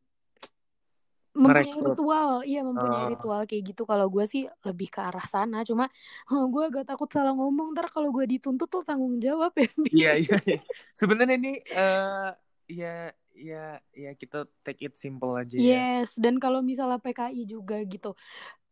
[1.34, 2.32] mempunyai ritual.
[2.46, 3.12] Iya mempunyai uh.
[3.18, 3.84] ritual kayak gitu.
[3.90, 5.66] Kalau gue sih lebih ke arah sana.
[5.66, 5.90] Cuma
[6.34, 7.74] oh, gue agak takut salah ngomong.
[7.74, 10.60] Ntar kalau gue dituntut tuh tanggung jawab ya iya iya, iya.
[10.94, 12.32] sebenarnya ini uh,
[12.70, 15.66] ya ya ya kita take it simple aja ya.
[16.02, 16.14] yes.
[16.16, 18.14] Dan kalau misalnya PKI juga gitu.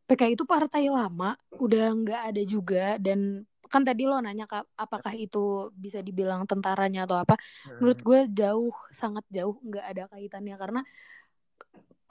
[0.05, 2.85] PKI itu partai lama udah nggak ada juga.
[3.01, 4.43] Dan kan tadi lo nanya
[4.75, 7.39] apakah itu bisa dibilang tentaranya atau apa?
[7.79, 10.55] Menurut gue jauh sangat jauh nggak ada kaitannya.
[10.59, 10.81] Karena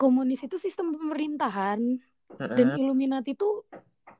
[0.00, 2.00] komunis itu sistem pemerintahan
[2.40, 2.56] uh-uh.
[2.56, 3.60] dan Illuminati itu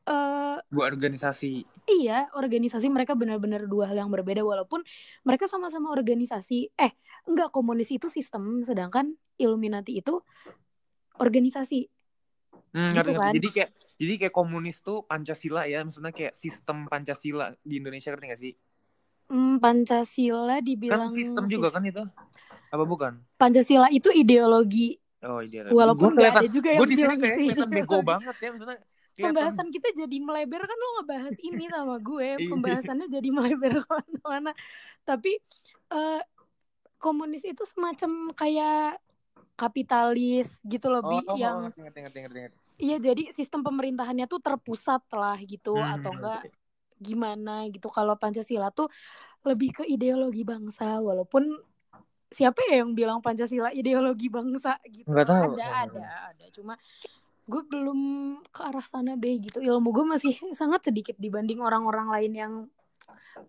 [0.04, 1.64] uh, buat organisasi.
[1.88, 4.84] Iya, organisasi mereka benar-benar dua hal yang berbeda walaupun
[5.24, 6.76] mereka sama-sama organisasi.
[6.76, 6.92] Eh,
[7.24, 10.20] enggak komunis itu sistem sedangkan Illuminati itu
[11.16, 11.88] organisasi.
[12.70, 13.32] Hmm, gitu kan?
[13.34, 18.26] Jadi kayak jadi kayak komunis tuh Pancasila ya, maksudnya kayak sistem Pancasila di Indonesia ngerti
[18.28, 18.52] gak sih?
[19.26, 22.04] Hmm, Pancasila dibilang kan sistem juga kan itu?
[22.70, 23.18] Apa bukan?
[23.34, 25.68] Pancasila itu ideologi Oh iya.
[25.68, 28.78] Walaupun gak ada juga yang Gue di sini kayak kelihatan bego banget ya maksudnya.
[29.20, 32.28] Pembahasan kita jadi melebar kan lo ngebahas ini sama gue.
[32.40, 32.48] Iya.
[32.48, 34.52] Pembahasannya jadi melebar ke mana-mana.
[35.04, 35.36] Tapi
[35.92, 36.22] uh,
[36.96, 38.96] komunis itu semacam kayak
[39.60, 41.20] kapitalis gitu loh, Bi.
[41.28, 42.58] Oh, oh, yang ngerti, ngerti, ngerti, ngerti.
[42.80, 46.48] Iya, jadi sistem pemerintahannya tuh terpusat lah gitu hmm, atau enggak
[47.00, 48.88] gimana gitu kalau Pancasila tuh
[49.44, 51.60] lebih ke ideologi bangsa walaupun
[52.30, 55.10] siapa ya yang bilang Pancasila ideologi bangsa gitu?
[55.10, 55.42] Nggak tahu.
[55.58, 56.44] ada ada ada.
[56.54, 56.78] Cuma
[57.50, 58.00] gue belum
[58.54, 59.58] ke arah sana deh gitu.
[59.58, 62.52] Ilmu gue masih sangat sedikit dibanding orang-orang lain yang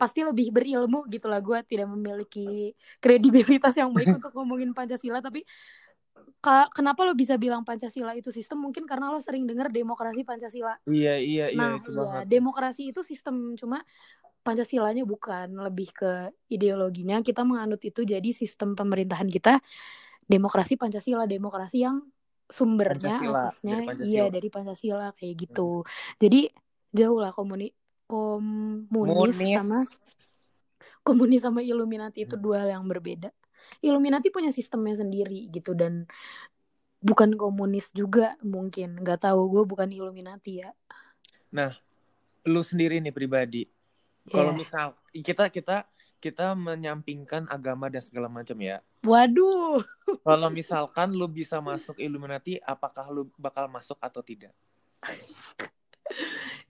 [0.01, 1.37] pasti lebih berilmu gitu lah.
[1.39, 5.21] Gue tidak memiliki kredibilitas yang baik untuk ngomongin Pancasila.
[5.21, 5.45] Tapi
[6.73, 8.65] kenapa lo bisa bilang Pancasila itu sistem?
[8.65, 10.81] Mungkin karena lo sering dengar demokrasi Pancasila.
[10.89, 12.25] Iya iya iya nah itu iya banget.
[12.25, 13.53] demokrasi itu sistem.
[13.53, 13.85] Cuma
[14.41, 19.61] Pancasilanya bukan lebih ke ideologinya kita menganut itu jadi sistem pemerintahan kita
[20.25, 22.01] demokrasi Pancasila demokrasi yang
[22.49, 24.09] sumbernya Pancasila, asasnya dari Pancasila.
[24.09, 25.69] iya dari Pancasila kayak gitu
[26.17, 26.41] jadi
[26.89, 27.69] jauh lah komuni
[28.09, 29.55] komunis Munis.
[29.55, 29.79] sama
[31.05, 33.29] komunis sama Illuminati itu dua hal yang berbeda
[33.79, 36.09] Illuminati punya sistemnya sendiri gitu dan
[36.97, 40.73] bukan komunis juga mungkin nggak tahu gue bukan Illuminati ya
[42.47, 43.69] Lu sendiri nih pribadi.
[44.31, 44.57] Kalau Ya.
[44.57, 45.83] misal kita kita
[46.17, 48.79] kita menyampingkan agama dan segala macam ya.
[49.01, 49.81] waduh
[50.21, 54.53] Kalau misalkan lu bisa masuk Illuminati, apakah lu bakal masuk atau tidak?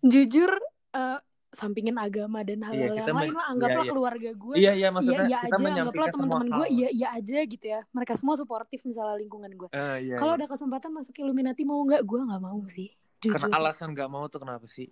[0.02, 0.50] jujur
[0.92, 1.20] eh,
[1.52, 3.92] sampingin agama dan hal-hal Iya, yang kita lain lah anggaplah iya, iya.
[3.92, 6.72] keluarga gue Iya iya iya maksudnya iya kita aja anggaplah teman-teman gue hal.
[6.72, 10.40] iya iya aja gitu ya mereka semua suportif misalnya lingkungan gue Ah, iya, kalau iya.
[10.40, 14.26] ada kesempatan masuk Illuminati mau nggak gue nggak mau sih Karena jujur alasan nggak mau
[14.26, 14.88] tuh kenapa sih?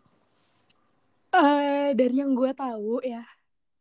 [1.31, 3.21] Eh dari yang gue tahu ya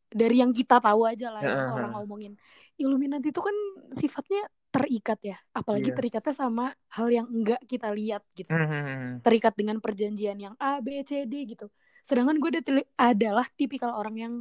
[0.09, 1.75] dari yang kita tahu aja lah yang Heeh.
[1.75, 2.33] orang ngomongin
[2.77, 3.57] Illuminati itu kan
[3.91, 5.97] sifatnya terikat ya apalagi Iya.
[5.97, 9.19] terikatnya sama hal yang enggak kita lihat gitu Hmm.
[9.21, 14.17] terikat dengan perjanjian yang A B C D gitu sedangkan gue ada- adalah tipikal orang
[14.17, 14.35] yang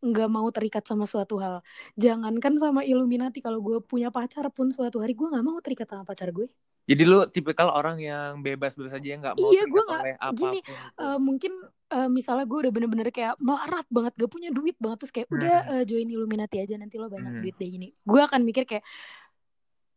[0.00, 1.60] nggak mau terikat sama suatu hal
[1.94, 6.02] jangankan sama Illuminati kalau gue punya pacar pun suatu hari gue nggak mau terikat sama
[6.04, 6.50] pacar gue
[6.82, 10.26] Jadi lu tipikal orang yang bebas-bebas aja nggak mau Iya, terikat gua nggak- oleh apa
[10.28, 10.38] pun.
[10.42, 10.72] gini, gitu.
[10.98, 11.52] Eh, mungkin
[11.90, 15.56] eh, misalnya gue udah bener-bener kayak melarat banget gak punya duit banget terus kayak udah
[15.66, 15.74] Hmm.
[15.78, 17.42] eh, join Illuminati aja nanti lo banyak Hmm.
[17.42, 18.86] duit deh gini gue akan mikir kayak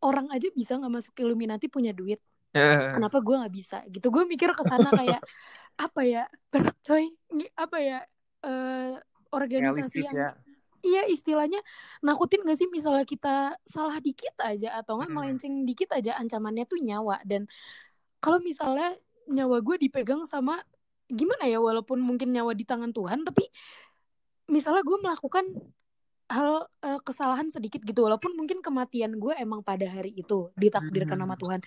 [0.04, 2.20] orang aja bisa nggak masuk Illuminati punya duit
[2.54, 5.18] Eh, kenapa gue nggak bisa gitu gue mikir ke sana kayak
[5.90, 7.98] apa ya berat coy Ini apa ya
[8.44, 8.94] eh
[9.34, 10.30] organisasi realistis yang ya.
[10.84, 11.58] iya istilahnya
[11.98, 15.16] nakutin gak sih misalnya kita salah dikit aja atau nggak Hmm.
[15.18, 17.50] melenceng dikit aja ancamannya tuh nyawa dan
[18.22, 18.94] kalau misalnya
[19.26, 20.62] nyawa gue dipegang sama
[21.14, 23.46] gimana ya walaupun mungkin nyawa di tangan Tuhan tapi
[24.46, 25.44] misalnya gue melakukan
[26.24, 26.48] hal
[26.80, 31.24] eh, kesalahan sedikit gitu walaupun mungkin kematian gue emang pada hari itu ditakdirkan Hmm.
[31.24, 31.60] sama Tuhan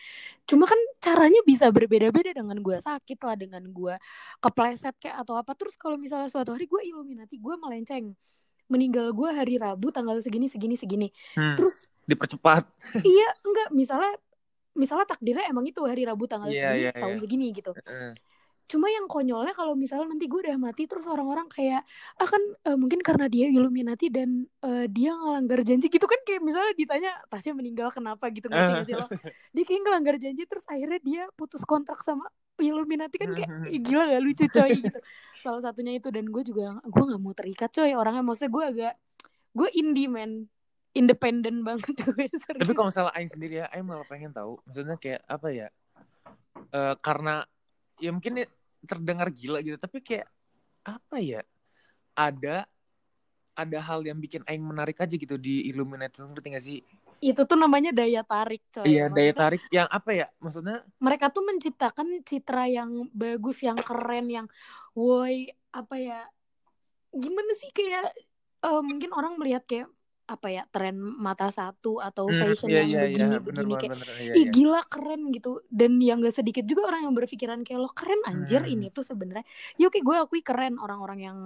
[0.44, 3.96] cuma kan caranya bisa berbeda-beda dengan gue sakit lah dengan gue
[4.40, 8.18] kepleset kayak atau apa terus kalau misalnya suatu hari gue Illuminati gue melenceng
[8.68, 11.08] meninggal gue hari Rabu tanggal segini segini segini
[11.38, 11.54] Hmm.
[11.56, 12.66] terus Dipercepat.
[13.06, 14.16] iya enggak misalnya
[14.74, 17.22] misalnya takdirnya emang itu hari Rabu tanggal Iya, segini iya, tahun iya.
[17.22, 18.14] segini gitu Eh,
[18.68, 21.88] cuma yang konyolnya kalau misalnya nanti gue udah mati terus orang-orang kayak
[22.20, 22.42] akan
[22.76, 27.56] mungkin karena dia Illuminati dan eh, dia ngelanggar janji gitu kan kayak misalnya ditanya Tasya
[27.56, 28.28] meninggal kenapa?
[28.28, 29.08] gitu ngerti gak sih lo?
[29.56, 32.28] Dia kayak ngelanggar janji terus akhirnya dia putus kontrak sama
[32.58, 35.00] Illuminati kan kayak "Ih, gila gak lucu coy gitu.
[35.42, 38.24] Salah satunya itu dan gue juga gue nggak mau terikat coy orangnya.
[38.26, 38.94] Maksudnya gue agak
[39.58, 40.46] gue indie man
[40.98, 44.58] independen banget gue Tapi kalau misalnya Aing sendiri ya, Aing malah pengen tahu.
[44.66, 45.68] Maksudnya kayak apa ya?
[46.74, 47.46] Eh karena
[48.02, 48.46] ya mungkin
[48.86, 50.28] terdengar gila gitu, tapi kayak
[50.86, 51.42] apa ya?
[52.18, 52.66] Ada
[53.58, 56.80] ada hal yang bikin Aing menarik aja gitu di Illuminati ngerti gak sih?
[57.18, 60.28] itu tuh namanya daya tarik coy Iya daya tarik yang apa ya?
[60.38, 64.48] Maksudnya mereka tuh menciptakan citra yang bagus, yang keren, yang
[64.94, 66.22] woi apa ya?
[67.10, 68.14] Gimana sih kayak
[68.62, 69.90] eh, mungkin orang melihat kayak
[70.28, 73.74] apa ya tren mata satu atau hmm, fashion iya yang iya iya begini bener begini
[73.74, 74.52] bener kayak bener iya, ih iya.
[74.52, 78.60] gila keren gitu dan yang gak sedikit juga orang yang berpikiran kayak lo keren anjir
[78.60, 78.74] Hmm.
[78.76, 81.40] ini tuh sebenarnya ya oke gue akui keren orang-orang yang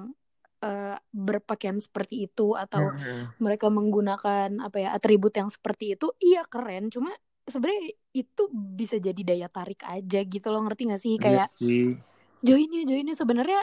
[0.61, 3.33] eh, berpakaian seperti itu atau Hmm.
[3.37, 7.13] mereka menggunakan apa ya atribut yang seperti itu iya keren cuma
[7.43, 11.97] sebenarnya itu bisa jadi daya tarik aja gitu lo ngerti gak sih kayak sih.
[12.41, 13.61] joinnya joinnya sebenarnya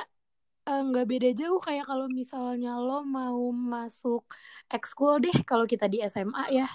[0.69, 4.29] eh, nggak beda jauh kayak kalau misalnya lo mau masuk
[4.69, 6.69] ekskul deh kalau kita di SMA ya.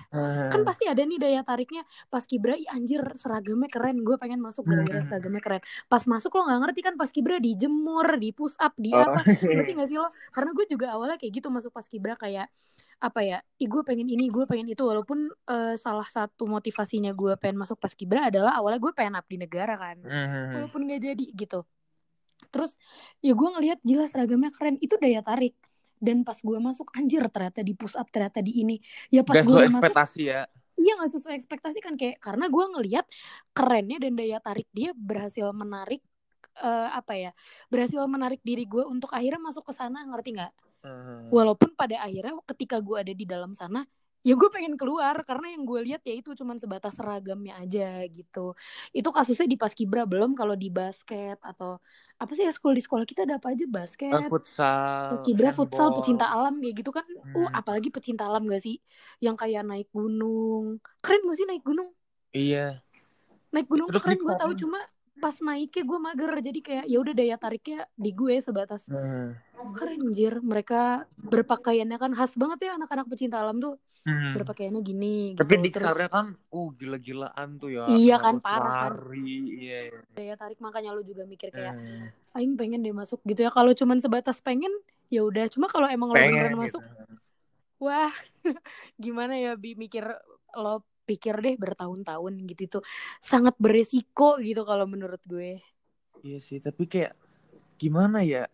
[0.49, 0.65] Kan Hmm.
[0.65, 1.81] pasti ada nih daya tariknya.
[2.07, 4.01] Pas kibra ih anjir seragamnya keren.
[4.01, 5.07] Gue pengen masuk gara-gara Hmm.
[5.07, 5.61] seragamnya keren.
[5.85, 9.21] Pas masuk lo nggak ngerti kan pas kibra dijemur di push up di Oh, apa.
[9.23, 10.09] ngerti gak sih lo?
[10.29, 12.49] Karena gue juga awalnya kayak gitu masuk pas kibra kayak
[12.97, 14.81] apa ya ih gue pengen ini gue pengen itu.
[14.81, 19.37] Walaupun eh, salah satu motivasinya gue pengen masuk pas kibra adalah awalnya gue pengen abdi
[19.37, 19.97] negara kan.
[20.01, 20.51] Hmm.
[20.55, 21.61] walaupun nggak jadi gitu
[22.53, 22.77] terus
[23.25, 24.77] ya gue ngelihat gila seragamnya keren.
[24.77, 25.57] Itu daya tarik.
[25.97, 28.77] Dan pas gue masuk anjir ternyata di push up ternyata di ini.
[29.09, 30.41] Ya pas Gak gue masuk ekspektasi ya.
[30.77, 31.97] iya nggak sesuai ekspektasi kan.
[31.97, 33.05] Kayak karena gue ngelihat
[33.57, 36.05] kerennya dan daya tarik dia berhasil menarik
[36.61, 37.31] uh, apa ya
[37.73, 40.05] berhasil menarik diri gue untuk akhirnya masuk ke sana.
[40.05, 40.53] Ngerti nggak?
[40.83, 41.31] Hmm.
[41.31, 43.87] walaupun pada akhirnya ketika gue ada di dalam sana
[44.23, 48.55] ya gue pengen keluar karena yang gue lihat ya itu cuman sebatas seragamnya aja gitu.
[48.95, 51.83] Itu kasusnya di paskibra belum kalau di basket atau
[52.15, 53.67] apa sih ya sekolah di sekolah kita ada apa aja?
[53.67, 57.03] Basket uh, futsal paskibra futsal pecinta alam kayak gitu kan.
[57.03, 57.37] Uh, hmm.
[57.43, 58.79] uh apalagi pecinta alam gak sih?
[59.19, 60.79] Yang kayak naik gunung.
[61.03, 61.91] Keren gak sih naik gunung?
[62.31, 62.79] Iya.
[63.51, 64.79] Naik gunung Terus keren gue tahu cuma
[65.21, 69.37] pas naiknya gue mager jadi kayak ya udah daya tariknya di gue sebatas hmm.
[69.77, 73.77] keren anjir mereka berpakaiannya kan khas banget ya anak-anak pecinta alam tuh
[74.09, 74.33] hmm.
[74.35, 75.79] berpakaiannya gini tapi gitu.
[75.85, 79.99] di kan uh gila-gilaan tuh ya iya kan parah kan iya, iya.
[80.17, 82.35] daya tarik makanya lu juga mikir kayak hmm.
[82.37, 84.71] aing pengen deh masuk gitu ya kalau cuman sebatas pengen
[85.13, 86.59] ya udah cuma kalau emang lo beneran gitu.
[86.59, 86.83] masuk
[87.77, 88.13] wah
[89.03, 90.03] gimana ya bi mikir
[90.57, 92.83] lo pikir deh bertahun-tahun gitu tuh
[93.19, 95.59] sangat beresiko gitu kalau menurut gue.
[96.23, 97.13] Iya sih, tapi kayak
[97.77, 98.47] gimana ya?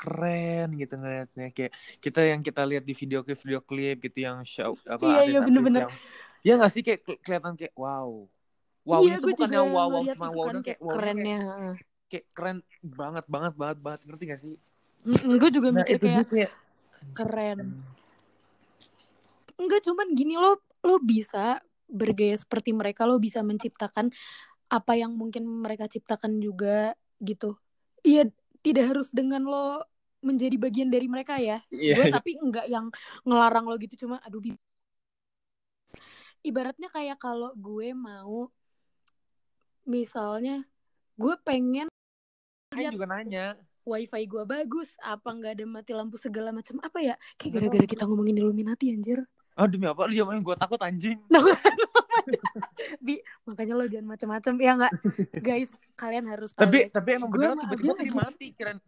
[0.00, 1.52] keren gitu ngeliatnya.
[1.52, 5.20] Kayak kita yang kita lihat di video klip video klip gitu yang show apa iya,
[5.28, 5.84] iya, bener-bener.
[5.84, 5.92] yang
[6.40, 6.80] ya nggak sih?
[6.80, 8.24] Kayak kelihatan kayak wow.
[8.80, 11.76] Wow iya, itu bukan yang wow wow cuma wow kan, kayak wow kerennya kayak,
[12.08, 14.00] kayak keren banget banget banget banget.
[14.08, 14.54] Ngerti gak sih?
[15.04, 16.50] Mm, gue juga nah, mikir kayak, kayak
[17.12, 17.58] keren.
[19.60, 24.14] enggak cuman gini lo lo bisa bergaya seperti mereka lo bisa menciptakan
[24.70, 27.58] apa yang mungkin mereka ciptakan juga gitu.
[28.06, 28.30] Iya
[28.62, 29.82] tidak harus dengan lo
[30.22, 31.64] menjadi bagian dari mereka ya.
[31.72, 31.98] Yeah.
[31.98, 32.92] gue tapi enggak yang
[33.26, 34.40] ngelarang lo gitu cuma aduh
[36.40, 38.48] ibaratnya kayak kalau gue mau
[39.84, 40.64] misalnya
[41.18, 41.88] gue pengen
[42.76, 43.58] lihat juga nanya.
[43.80, 47.14] Wifi gue bagus apa nggak ada mati lampu segala macam apa ya?
[47.40, 49.24] Kayak gara-gara kita ngomongin Illuminati anjir
[49.60, 51.20] Oh demi apa lu jangan gue takut anjing.
[53.04, 54.92] Bi, makanya lo jangan macam-macam ya nggak,
[55.44, 55.70] guys.
[56.00, 56.64] Kalian harus tahu.
[56.64, 58.46] Tapi tapi emang beneran tiba-tiba dia mati.
[58.56, 58.80] Kirain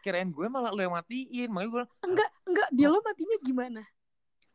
[0.00, 1.52] kirain gue malah lo yang matiin.
[1.52, 3.82] Makanya gue enggak enggak dia lo matinya gimana?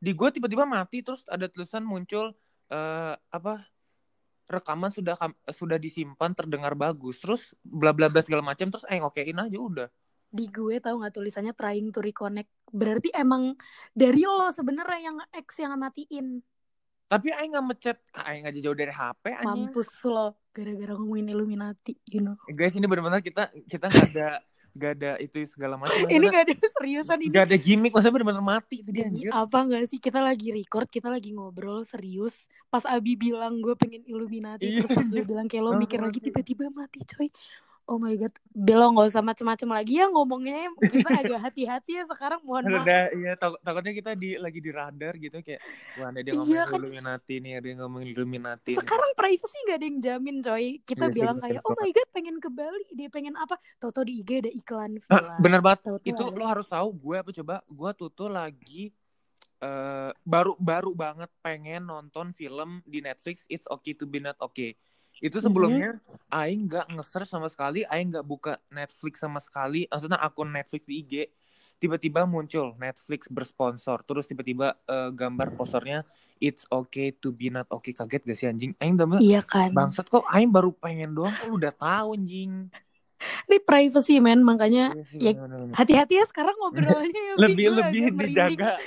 [0.02, 2.34] Di gue tiba-tiba mati terus ada tulisan muncul
[2.74, 3.62] uh, apa
[4.50, 5.14] rekaman sudah
[5.54, 9.88] sudah disimpan terdengar bagus terus bla bla bla segala macam terus eh okein aja udah
[10.30, 12.50] di gue tahu nggak tulisannya trying to reconnect.
[12.70, 13.58] Berarti emang
[13.92, 16.46] dari lo sebenarnya yang X yang matiin.
[17.10, 21.98] Tapi Aing nggak ngechat Aing aja jauh dari HP Aing mampus lo gara-gara ngomongin Illuminati
[22.06, 22.38] you know.
[22.54, 24.30] Guys ini benar-benar kita kita nggak ada
[24.70, 26.06] gak ada itu segala macam.
[26.06, 27.34] Ini gak ada seriusan ini.
[27.34, 29.32] gak ada gimmick maksudnya benar-benar mati itu dia anjir.
[29.34, 30.00] apa nggak sih?
[30.00, 32.46] Kita lagi record kita lagi ngobrol serius.
[32.70, 36.70] Pas Abi bilang gue pengen Illuminati iya, terus gue bilang kayak lo mikir lagi tiba-tiba
[36.70, 37.28] mati coy
[37.90, 38.34] oh my god.
[38.54, 40.70] Belum nggak usah macem-macem lagi ya ngomongnya.
[40.78, 42.86] Kita agak hati-hati ya sekarang mohon maaf.
[42.86, 45.62] udah iya tak takutnya kita di lagi di radar gitu kayak
[45.98, 46.78] wah ada dia ngomongin iya, kan.
[46.78, 50.66] Illuminati nih ada yang ngomongin Illuminati sekarang privacy gak ada yang jamin coy.
[50.86, 53.58] Kita iya, bilang kayak oh my god pengen ke Bali dia pengen apa?
[53.82, 55.18] Toto di IG ada iklan villa.
[55.18, 55.80] ah, bener banget.
[55.90, 56.38] Toto itu ada.
[56.38, 57.56] lo harus tahu gue apa coba?
[57.66, 58.94] Gue tuh tuh lagi
[59.64, 64.76] uh, baru baru banget pengen nonton film di Netflix It's Okay to Be Not Okay
[65.20, 65.44] itu mhm.
[65.44, 66.32] sebelumnya mm-hmm.
[66.32, 69.86] Aing nggak nge sama sekali Aing nggak buka Netflix sama sekali.
[69.92, 71.14] Maksudnya akun Netflix di IG
[71.80, 74.04] tiba-tiba muncul Netflix bersponsor.
[74.04, 76.04] Terus tiba-tiba uh, gambar posternya
[76.40, 77.92] It's okay to be not okay.
[77.92, 78.72] Kaget gak sih anjing?
[78.80, 79.76] Aing udah iya kan?
[79.76, 82.72] Bangsat kok Aing baru pengen doang lu udah tahu anjing?
[83.52, 84.40] Ini privacy men.
[84.40, 88.80] Makanya iya ya hati-hati ya sekarang ngobrolnya ya, lebih lebih dijaga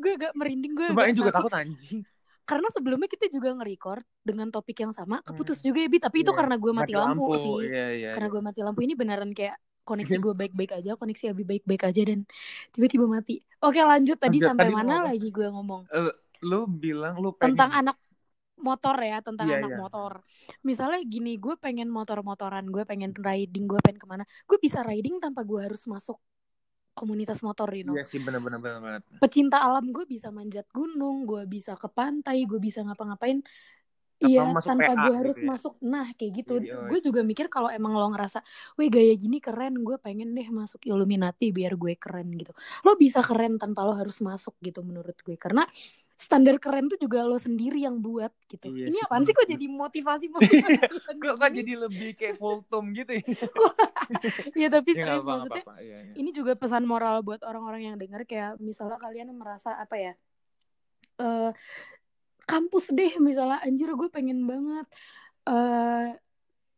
[0.00, 2.02] gue agak merinding gue Cuma juga takut anjing
[2.50, 5.66] karena sebelumnya kita juga nge-record dengan topik yang sama keputus hmm.
[5.70, 5.98] juga ya Bi.
[6.02, 7.38] Tapi itu iya, karena gue mati, mati lampu, lampu.
[7.38, 7.54] sih.
[7.70, 8.34] Yeah, yeah, karena yeah.
[8.34, 12.26] gue mati lampu ini beneran kayak koneksi gue baik-baik aja koneksi Abi baik-baik aja dan
[12.74, 13.38] tiba-tiba mati.
[13.62, 14.18] Oke lanjut.
[14.18, 15.86] Tadi sampai tadi mana lagi gue ngomong?
[15.94, 16.10] Uh,
[16.42, 17.54] lu bilang lu pengen...
[17.54, 17.96] tentang anak
[18.60, 19.80] motor ya tentang yeah, anak yeah.
[19.80, 20.12] motor.
[20.66, 24.26] Misalnya gini gue pengen motor-motoran gue pengen riding gue pengen ke mana.
[24.50, 26.18] Gue bisa riding tanpa gue harus masuk
[27.00, 27.96] komunitas motor you know.
[27.96, 29.02] Iya sih benar-benar banget.
[29.16, 33.40] Pecinta alam gue bisa manjat gunung, gue bisa ke pantai, gue bisa ngapa-ngapain.
[34.20, 35.50] Iya, tanpa gue harus gitu ya?
[35.56, 35.74] masuk.
[35.80, 36.60] Nah, kayak gitu.
[36.60, 38.44] Iya, gue juga mikir kalau emang lo ngerasa,
[38.76, 42.52] weh gaya gini keren, gue pengen deh masuk Illuminati biar gue keren gitu.
[42.84, 45.40] Lo bisa keren tanpa lo harus masuk gitu menurut gue.
[45.40, 45.64] Karena
[46.20, 48.68] standar keren tuh juga lo sendiri yang buat gitu.
[48.68, 50.80] Iya, Ini apaan sih kok jadi motivasi motivasi?
[51.16, 53.24] kok kok jadi lebih kayak kultum gitu ya?
[54.58, 55.62] Iya tapi ya, serius apa, maksudnya.
[55.64, 55.82] Apa, apa.
[55.82, 56.12] Ya, ya.
[56.14, 60.12] Ini juga pesan moral buat orang-orang yang dengar kayak misalnya kalian merasa apa ya?
[61.16, 61.52] Uh,
[62.44, 64.86] kampus deh misalnya anjir gue pengen banget
[65.46, 66.16] uh,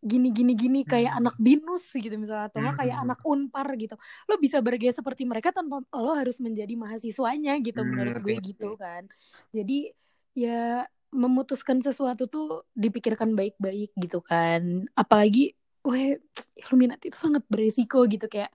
[0.02, 1.20] gini gini gini kayak hmm.
[1.22, 2.74] anak binus gitu misalnya atau hmm.
[2.74, 3.94] kayak anak unpar gitu.
[4.26, 8.74] Lo bisa bergaya seperti mereka tanpa lo harus menjadi mahasiswanya gitu hmm, menurut gue gitu
[8.74, 9.06] kan.
[9.54, 9.94] Jadi
[10.34, 10.82] ya
[11.14, 14.90] memutuskan sesuatu tuh dipikirkan baik-baik gitu kan.
[14.98, 15.54] Apalagi
[15.86, 16.18] weh
[16.58, 18.50] Illuminati itu sangat beresiko gitu kayak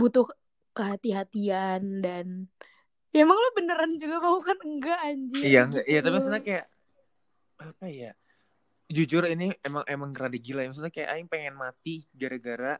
[0.00, 0.24] butuh
[0.72, 2.48] kehati-hatian dan
[3.12, 4.56] ya emang lo beneran juga mau kan?
[4.64, 6.66] Enggak anjir iya enggak iya tapi maksudnya kayak
[7.58, 8.12] apa ya
[8.88, 10.68] jujur ini emang emang rada gila ya.
[10.72, 12.74] Maksudnya kayak Aing pengen mati gara-gara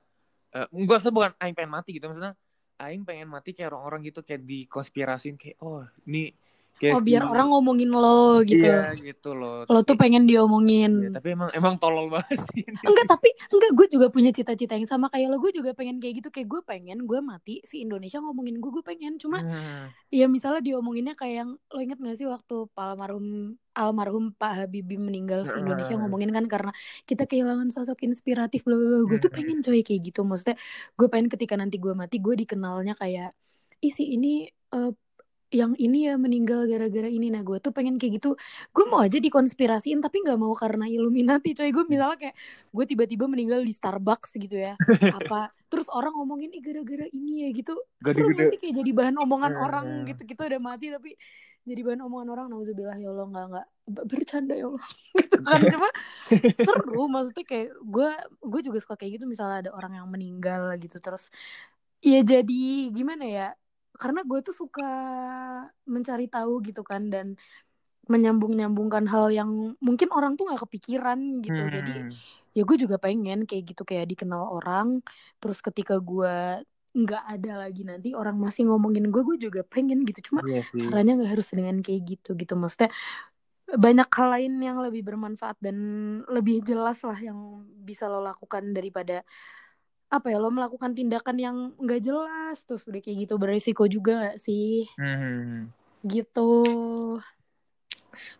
[0.56, 2.08] uh, enggak usah bukan Aing pengen mati gitu.
[2.08, 2.34] Maksudnya
[2.80, 6.32] Aing pengen mati kayak orang-orang gitu kayak dikonspirasin kayak oh ini
[6.78, 8.70] Kayak oh biar orang ngomongin lo gitu.
[8.70, 9.66] Iya gitu loh.
[9.66, 11.10] Lo tuh pengen diomongin.
[11.10, 12.62] Iya, tapi emang emang tolol banget sih.
[12.86, 16.22] Enggak tapi enggak gue juga punya cita-cita yang sama kayak lo gue juga pengen kayak
[16.22, 20.14] gitu kayak gue pengen gue mati si Indonesia ngomongin gue gue pengen cuma hmm.
[20.14, 25.46] ya misalnya diomonginnya kayak yang lo inget gak sih waktu almarhum almarhum Pak Habibie meninggal
[25.46, 26.02] se Indonesia hmm.
[26.06, 26.72] ngomongin kan karena
[27.06, 30.58] kita kehilangan sosok inspiratif bla bla gue tuh pengen coy kayak gitu maksudnya
[30.98, 33.34] gue pengen ketika nanti gue mati gue dikenalnya kayak
[33.78, 34.90] isi ini uh,
[35.48, 37.32] yang ini ya meninggal gara-gara ini.
[37.32, 38.36] Nah gue tuh pengen kayak gitu.
[38.72, 41.72] Gue mau aja dikonspirasiin tapi nggak mau karena Illuminati coy.
[41.72, 42.36] Gue misalnya kayak
[42.68, 44.76] gue tiba-tiba meninggal di Starbucks gitu ya.
[45.16, 47.80] Apa terus orang ngomongin ih gara-gara ini ya gitu.
[48.04, 49.86] Seru gak sih kayak jadi bahan omongan uh, orang?
[50.04, 51.16] gitu kita udah mati tapi
[51.64, 52.46] jadi bahan omongan orang.
[52.52, 53.66] Nauzubillah ya Allah nggak nggak.
[54.04, 54.88] Bercanda ya Allah.
[55.16, 55.60] Gitu kan.
[55.72, 55.88] Cuma
[56.60, 58.10] seru maksudnya kayak gue
[58.44, 59.24] gue juga suka kayak gitu.
[59.24, 61.32] Misalnya ada orang yang meninggal gitu terus
[61.98, 63.48] ya jadi gimana ya
[63.98, 64.90] karena gue tuh suka
[65.84, 67.34] mencari tahu gitu kan dan
[68.08, 71.60] menyambung-nyambungkan hal yang mungkin orang tuh nggak kepikiran gitu.
[71.60, 71.72] Hmm.
[71.74, 71.92] jadi
[72.56, 75.04] ya gue juga pengen kayak gitu kayak dikenal orang.
[75.42, 76.64] Terus ketika gue
[76.96, 80.32] nggak ada lagi nanti orang masih ngomongin gue gue juga pengen gitu.
[80.32, 82.56] Cuma iya caranya nggak harus dengan kayak gitu gitu.
[82.56, 82.88] Maksudnya
[83.68, 85.76] banyak hal lain yang lebih bermanfaat dan
[86.32, 89.20] lebih jelas lah yang bisa lo lakukan daripada
[90.08, 94.38] apa ya lo melakukan tindakan yang nggak jelas terus udah kayak gitu berisiko juga gak
[94.40, 94.88] sih?
[94.96, 95.68] Hmm.
[96.00, 96.64] gitu.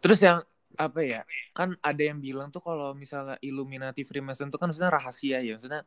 [0.01, 0.41] Terus yang
[0.79, 5.43] apa ya kan ada yang bilang tuh kalau misalnya Illuminati Freemason tuh kan maksudnya rahasia
[5.43, 5.83] ya maksudnya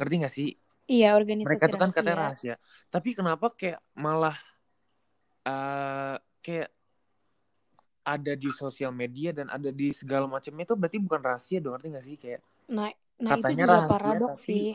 [0.00, 0.48] ngerti gak sih?
[0.90, 2.54] Iya organisasi mereka tuh kan katanya rahasia.
[2.88, 4.38] tapi kenapa kayak malah
[5.44, 6.72] uh, kayak
[8.06, 11.86] ada di sosial media dan ada di segala macamnya itu berarti bukan rahasia dong ngerti
[11.92, 12.16] gak sih?
[12.16, 12.40] Kayak
[12.70, 12.88] nah
[13.20, 14.66] nah katanya itu juga rahasia, paradoks sih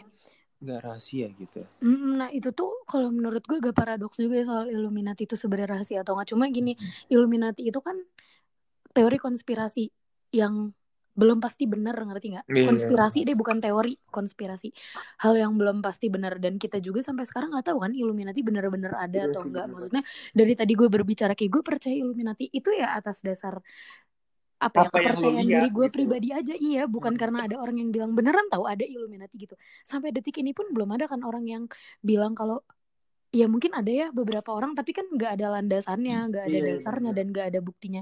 [0.66, 1.62] nggak rahasia gitu.
[1.86, 6.02] Nah itu tuh kalau menurut gue gak paradoks juga ya soal Illuminati itu sebenarnya rahasia
[6.02, 6.34] atau nggak.
[6.34, 6.74] Cuma gini,
[7.08, 8.02] Illuminati itu kan
[8.92, 9.94] teori konspirasi
[10.34, 10.74] yang
[11.16, 12.46] belum pasti benar ngerti nggak?
[12.52, 13.28] Yeah, konspirasi yeah.
[13.32, 14.76] deh bukan teori konspirasi.
[15.24, 19.00] Hal yang belum pasti benar dan kita juga sampai sekarang nggak tahu kan Illuminati benar-benar
[19.00, 19.72] ada yeah, atau enggak.
[19.72, 20.04] Maksudnya
[20.36, 23.64] dari tadi gue berbicara kayak gue percaya Illuminati itu ya atas dasar
[24.56, 25.96] apa, apa ya kepercayaan diri gue gitu.
[25.96, 27.22] pribadi aja iya bukan hmm.
[27.22, 30.96] karena ada orang yang bilang beneran tahu ada Illuminati gitu sampai detik ini pun belum
[30.96, 31.64] ada kan orang yang
[32.00, 32.64] bilang kalau
[33.36, 36.72] ya mungkin ada ya beberapa orang tapi kan nggak ada landasannya nggak ada yeah, iya,
[36.80, 37.18] dasarnya yeah.
[37.20, 38.02] dan nggak ada buktinya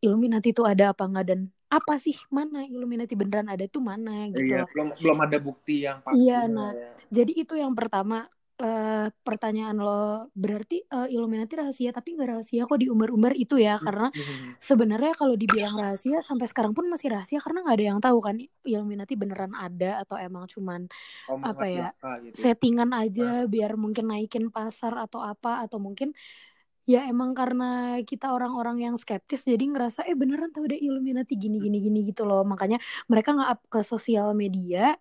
[0.00, 4.56] Illuminati itu ada apa nggak dan apa sih mana Illuminati beneran ada tuh mana gitu
[4.56, 6.96] iya, belum belum ada bukti yang pasti iya nah ya.
[7.12, 8.24] jadi itu yang pertama
[8.60, 13.80] uh, pertanyaan lo berarti uh, Illuminati rahasia tapi nggak rahasia kok di umur-umur itu ya
[13.80, 14.60] karena mm-hmm.
[14.60, 18.36] sebenarnya kalau dibilang rahasia sampai sekarang pun masih rahasia karena nggak ada yang tahu kan
[18.62, 20.86] Illuminati beneran ada atau emang cuman
[21.32, 21.88] oh, apa ya
[22.22, 22.36] gitu.
[22.36, 22.52] Ya?
[22.52, 23.48] settingan aja nah.
[23.48, 26.12] biar mungkin naikin pasar atau apa atau mungkin
[26.88, 31.62] ya emang karena kita orang-orang yang skeptis jadi ngerasa eh beneran tahu deh Illuminati gini
[31.62, 34.98] gini gini gitu loh makanya mereka nggak up ke sosial media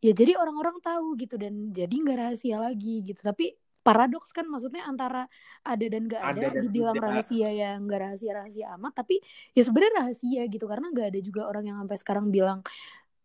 [0.00, 3.20] ya jadi orang-orang tahu gitu dan jadi nggak rahasia lagi gitu.
[3.20, 5.24] Tapi paradoks kan maksudnya antara
[5.64, 7.06] ada dan nggak ada, ada dibilang tidak.
[7.08, 9.24] rahasia ya nggak rahasia rahasia amat tapi
[9.56, 10.64] ya sebenarnya rahasia gitu.
[10.68, 12.60] Karena nggak ada juga orang yang sampai sekarang bilang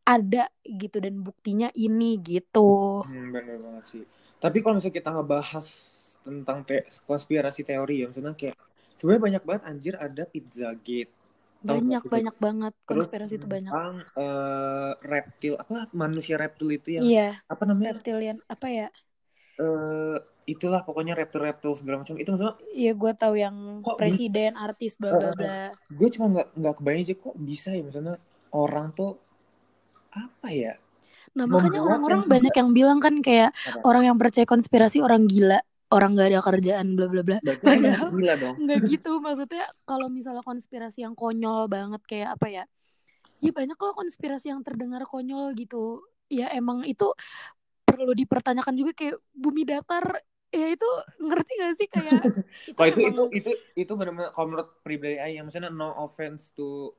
[0.06, 3.02] ada gitu dan buktinya ini gitu.
[3.04, 4.04] Hmm, benar banget sih.
[4.38, 5.68] Tapi kalau misalnya kita ngebahas
[6.26, 8.58] tentang te konspirasi teori ya maksudnya kayak
[8.98, 11.14] sebenarnya banyak banget anjir ada pizza gate
[11.66, 12.74] banyak banyak banget.
[12.86, 13.72] Konspirasi itu banyak.
[13.74, 17.98] tentang uh, reptil apa manusia reptil itu yang iya, apa namanya?
[17.98, 18.88] Reptilian apa ya?
[19.58, 22.16] Uh, itulah pokoknya reptil-reptil segala macam.
[22.22, 24.64] Itu maksudnya iya gue tahu yang kok presiden bisa?
[24.64, 25.60] artis bla bla bla.
[25.90, 27.82] Gue cuma nggak nggak kebayang aja kok bisa ya.
[27.82, 28.16] Maksudnya
[28.54, 29.12] orang tuh
[30.14, 30.74] apa ya?
[31.36, 33.84] Nah makanya orang-orang banyak yang bilang kan kayak apa?
[33.84, 35.60] orang yang percaya konspirasi orang gila
[35.94, 37.38] orang nggak ada kerjaan bla bla bla.
[37.42, 38.10] Padahal
[38.64, 39.22] nggak gitu.
[39.22, 42.64] Maksudnya kalau misalnya konspirasi yang konyol banget kayak apa ya
[43.44, 46.02] ya banyak loh konspirasi yang terdengar konyol gitu.
[46.32, 47.14] Ya emang itu
[47.86, 50.22] perlu dipertanyakan juga kayak bumi datar.
[50.56, 50.88] Ya itu
[51.20, 52.22] ngerti gak sih kayak
[52.72, 56.96] itu oh, itu, itu itu itu benar-benar kalau menurut pribadi yang maksudnya no offense to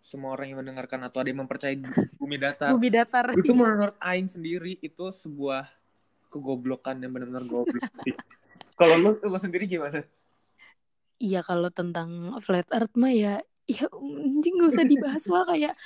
[0.00, 1.76] semua orang yang mendengarkan atau ada yang mempercayai
[2.16, 2.72] bumi datar.
[2.72, 5.68] Bumi datar itu menurut Aing sendiri itu sebuah
[6.30, 7.82] kegoblokan yang benar-benar goblok.
[8.80, 10.00] Kalau lu lu sendiri gimana?
[11.20, 15.76] Iya kalau tentang flat earth mah ya ya anjing gak usah dibahas lah kayak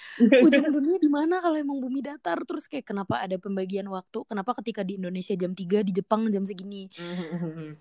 [0.41, 2.39] ujung dunia di mana kalau emang bumi datar.
[2.47, 4.23] Terus kayak kenapa ada pembagian waktu?
[4.31, 6.87] Kenapa ketika di Indonesia jam 3 di Jepang jam segini?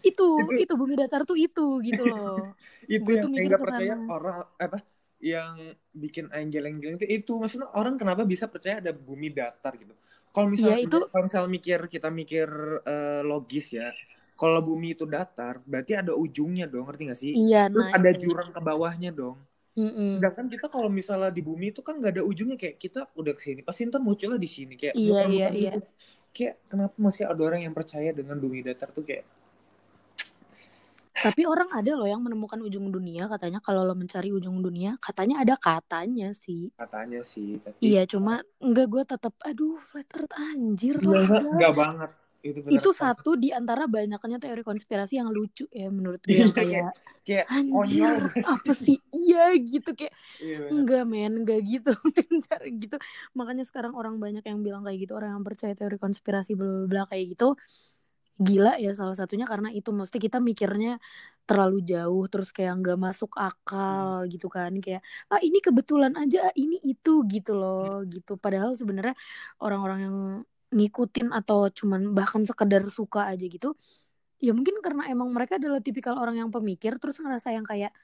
[0.02, 2.58] Itu itu bumi datar tuh itu gitu loh.
[2.90, 4.78] Itu Gua yang nggak percaya orang apa
[5.24, 9.96] yang bikin anjel-anjel itu itu maksudnya orang kenapa bisa percaya ada bumi datar gitu
[10.36, 10.98] kalau misalnya ya, itu...
[11.08, 12.48] kalau misalnya mikir kita mikir
[12.84, 13.88] uh, logis ya
[14.36, 18.12] kalau bumi itu datar berarti ada ujungnya dong ngerti gak sih iya, terus nah, ada
[18.12, 19.40] jurang ke bawahnya dong
[19.74, 20.22] Mm-mm.
[20.22, 23.42] Sedangkan kita kalau misalnya di bumi itu kan nggak ada ujungnya kayak kita udah ke
[23.42, 25.74] sini pasti ntar munculnya di sini kayak iya iya iya.
[25.82, 25.90] Gitu.
[26.30, 29.26] Kayak kenapa masih ada orang yang percaya dengan bumi datar tuh kayak
[31.24, 33.64] tapi orang ada loh yang menemukan ujung dunia katanya.
[33.64, 36.68] Kalau lo mencari ujung dunia katanya ada katanya sih.
[36.76, 37.80] Katanya sih tapi...
[37.80, 42.12] iya cuma enggak gue tetap aduh flat earth anjir enggak, enggak banget.
[42.44, 46.92] itu, itu satu di antara banyaknya teori konspirasi yang lucu ya menurut gue yang kayak
[47.24, 49.00] kayak anjir apa sih?
[49.16, 50.12] Iya gitu kayak
[50.44, 51.96] iya, enggak men enggak gitu
[52.52, 53.00] cara gitu.
[53.32, 57.04] Makanya sekarang orang banyak yang bilang kayak gitu orang yang percaya teori konspirasi bla bla
[57.08, 57.56] kayak gitu
[58.40, 59.90] gila ya salah satunya karena itu.
[59.94, 60.98] Mesti kita mikirnya
[61.44, 64.30] terlalu jauh terus kayak nggak masuk akal hmm.
[64.32, 64.72] gitu kan.
[64.80, 68.40] Kayak ah ini kebetulan aja ini itu gitu loh gitu.
[68.40, 69.16] Padahal sebenarnya
[69.62, 70.18] orang-orang yang
[70.74, 73.78] ngikutin atau cuman bahkan sekedar suka aja gitu
[74.44, 77.96] ya mungkin karena emang mereka adalah tipikal orang yang pemikir terus ngerasa yang kayak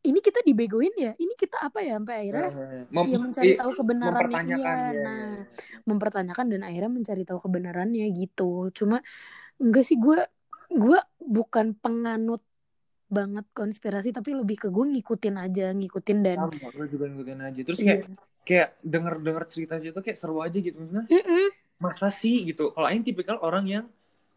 [0.00, 1.12] ini kita dibegoin ya?
[1.12, 2.00] Ini kita apa ya?
[2.00, 2.48] Sampai akhirnya
[2.88, 4.56] mem- ya mencari tahu kebenarannya iya.
[4.56, 5.44] ya, nah ya.
[5.84, 8.72] mempertanyakan dan akhirnya mencari tahu kebenarannya gitu.
[8.72, 9.04] Cuma
[9.60, 10.18] enggak sih gue
[10.70, 12.42] gue bukan penganut
[13.10, 17.60] banget konspirasi tapi lebih ke gue ngikutin aja ngikutin dan sama gue juga ngikutin aja.
[17.66, 18.16] Terus kayak iya.
[18.46, 20.78] kayak denger denger cerita itu kayak seru aja gitu.
[20.78, 21.48] Maksudnya mm -mm
[21.80, 22.70] masa sih gitu?
[22.76, 23.84] Kalau Aing tipikal orang yang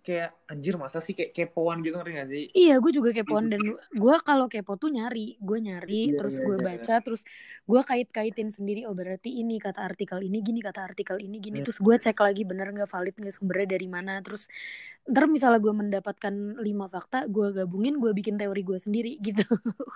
[0.03, 2.43] kayak anjir masa sih kayak kepoan gitu ngerti gak sih?
[2.51, 6.45] Iya, gue juga kepoan dan gue kalau kepo tuh nyari, gue nyari, yeah, terus yeah,
[6.45, 6.67] gue yeah.
[6.67, 7.21] baca, terus
[7.63, 8.83] gue kait-kaitin sendiri.
[8.83, 11.65] Oh berarti ini kata artikel ini gini, kata artikel ini gini, yeah.
[11.65, 14.19] terus gue cek lagi bener nggak valid nggak sumbernya dari mana.
[14.19, 14.51] Terus
[15.07, 19.47] ntar misalnya gue mendapatkan lima fakta, gue gabungin, gue bikin teori gue sendiri gitu.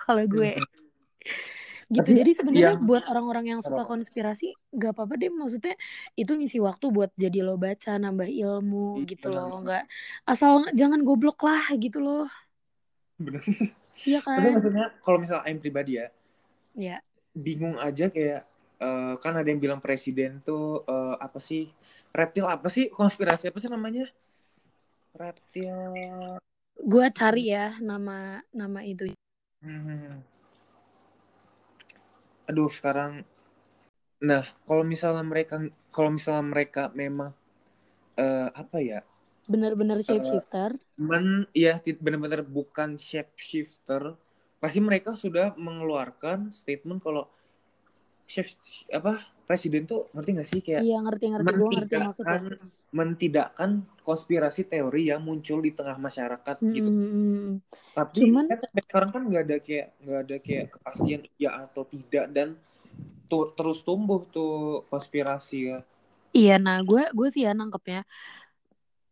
[0.08, 0.56] kalau gue
[1.88, 2.04] gitu.
[2.04, 2.84] Tapi, jadi sebenarnya yang...
[2.84, 5.32] buat orang-orang yang suka konspirasi gak apa-apa deh.
[5.32, 5.74] Maksudnya
[6.14, 9.64] itu ngisi waktu buat jadi lo baca nambah ilmu iya, gitu loh.
[9.64, 9.84] nggak
[10.28, 12.28] asal jangan goblok lah gitu loh.
[13.16, 13.40] Bener
[14.04, 14.36] iya kan?
[14.38, 16.06] Tapi maksudnya kalau misalnya Aim pribadi ya
[16.78, 16.96] ya
[17.34, 18.46] bingung aja kayak
[18.78, 21.72] uh, kan ada yang bilang presiden tuh uh, apa sih
[22.12, 22.92] reptil apa sih?
[22.92, 24.04] Konspirasi apa sih namanya?
[25.16, 26.36] Reptil.
[26.78, 29.08] Gue cari ya nama nama itu.
[29.64, 30.37] Hmm
[32.48, 33.22] aduh sekarang
[34.18, 35.62] nah kalau misalnya mereka
[35.94, 37.30] kalau misalnya mereka memang
[38.18, 39.00] uh, apa ya?
[39.46, 44.18] Benar-benar shape shifter uh, men ya benar-benar bukan shape shifter
[44.58, 47.30] pasti mereka sudah mengeluarkan statement kalau
[48.26, 48.50] shape
[48.90, 52.40] apa presiden tuh ngerti gak sih kayak iya ngerti ngerti gue ngerti maksudnya
[52.92, 56.76] mentidakkan konspirasi teori yang muncul di tengah masyarakat mm -hmm.
[56.76, 56.90] gitu.
[57.92, 61.82] Tapi Cuman, kan sampai sekarang kan nggak ada kayak nggak ada kayak kepastian ya atau
[61.84, 62.48] tidak dan
[63.28, 65.78] tuh terus tumbuh tuh konspirasi ya.
[66.32, 68.04] Iya, nah gue gue sih ya nangkepnya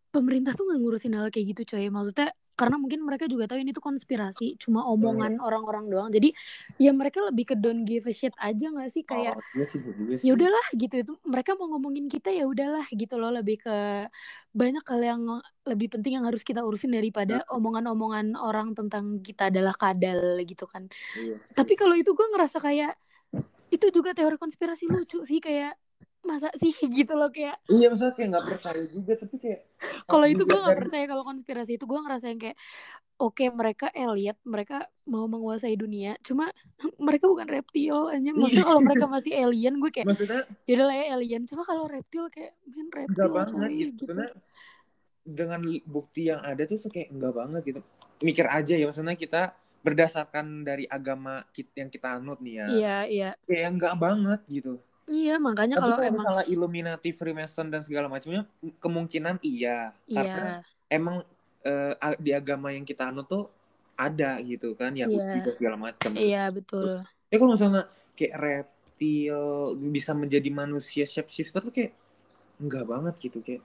[0.09, 1.89] pemerintah tuh nggak ngurusin hal kayak gitu coy.
[1.93, 5.93] Maksudnya karena mungkin mereka juga tahu ini tuh konspirasi cuma omongan orang-orang hmm.
[5.93, 6.09] doang.
[6.09, 6.33] Jadi
[6.81, 9.05] ya mereka lebih ke don't give a shit aja nggak sih?
[9.05, 10.95] Kayak oh, iya iya ya udahlah gitu.
[11.05, 13.29] Itu mereka mau ngomongin kita ya udahlah gitu loh.
[13.29, 13.77] Lebih ke
[14.57, 15.23] banyak hal yang
[15.69, 20.89] lebih penting yang harus kita urusin daripada omongan-omongan orang tentang kita adalah kadal gitu kan.
[21.17, 21.37] Iya.
[21.53, 22.97] tapi kalau itu gue ngerasa kayak
[23.69, 25.75] itu juga teori konspirasi lucu sih kayak
[26.27, 26.75] masa sih?
[26.97, 29.61] Gitu loh kayak iya masa kayak nggak percaya juga tapi kayak
[30.11, 32.59] kalau itu gue nggak percaya kalau konspirasi itu gue ngerasa yang kayak
[33.17, 34.77] oke okay, mereka elite mereka
[35.09, 36.53] mau menguasai dunia cuma
[37.07, 41.05] mereka bukan reptil hanya maksudnya kalau mereka masih alien gue kayak maksudnya ya lah ya
[41.17, 41.43] alien.
[41.47, 44.15] Cuma kalau reptil kayak main reptil banget gitu, gitu.
[45.27, 47.81] dengan bukti yang ada tuh kayak enggak banget gitu.
[48.23, 49.53] Mikir aja ya maksudnya kita
[49.87, 51.47] berdasarkan dari agama
[51.79, 52.67] yang kita anut nih ya.
[52.67, 53.31] Iya iya.
[53.47, 58.43] Kayak enggak banget gitu Iya, makanya kalau emang misalnya Illuminati, Freemason dan segala macamnya
[58.83, 60.15] kemungkinan iya, iya.
[60.19, 60.51] karena
[60.91, 61.23] emang
[61.63, 63.47] uh, di agama yang kita anut tuh
[63.95, 65.47] ada gitu kan, ya iya.
[65.55, 66.11] segala macam.
[66.13, 67.07] Iya, betul.
[67.31, 67.87] Ya kalau misalnya
[68.19, 69.41] kayak reptil
[69.95, 71.93] bisa menjadi manusia shapeshifter tuh kayak
[72.57, 73.63] enggak banget gitu kayak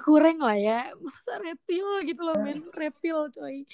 [0.00, 3.66] kurang lah ya masa reptil gitu loh men reptil coy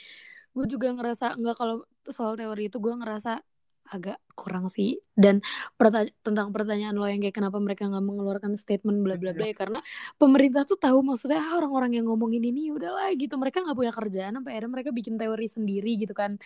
[0.56, 3.44] gue juga ngerasa enggak kalau soal teori itu gue ngerasa
[3.88, 5.00] agak kurang sih.
[5.12, 5.40] Dan
[5.74, 9.56] pertanya tentang pertanyaan lo yang kayak kenapa mereka nggak mengeluarkan statement bla bla bla ya
[9.56, 9.80] karena
[10.20, 13.34] pemerintah tuh tahu maksudnya ah, orang-orang yang ngomongin ini ya udahlah gitu.
[13.34, 16.36] Mereka nggak punya kerjaan sampai akhirnya mereka bikin teori sendiri gitu kan.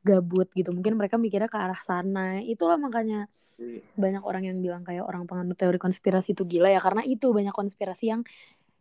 [0.00, 0.72] Gabut gitu.
[0.72, 2.40] Mungkin mereka mikirnya ke arah sana.
[2.40, 3.28] Itulah makanya
[3.60, 3.84] iya.
[3.96, 6.80] banyak orang yang bilang kayak orang penganut teori konspirasi itu gila ya.
[6.80, 8.22] Karena itu banyak konspirasi yang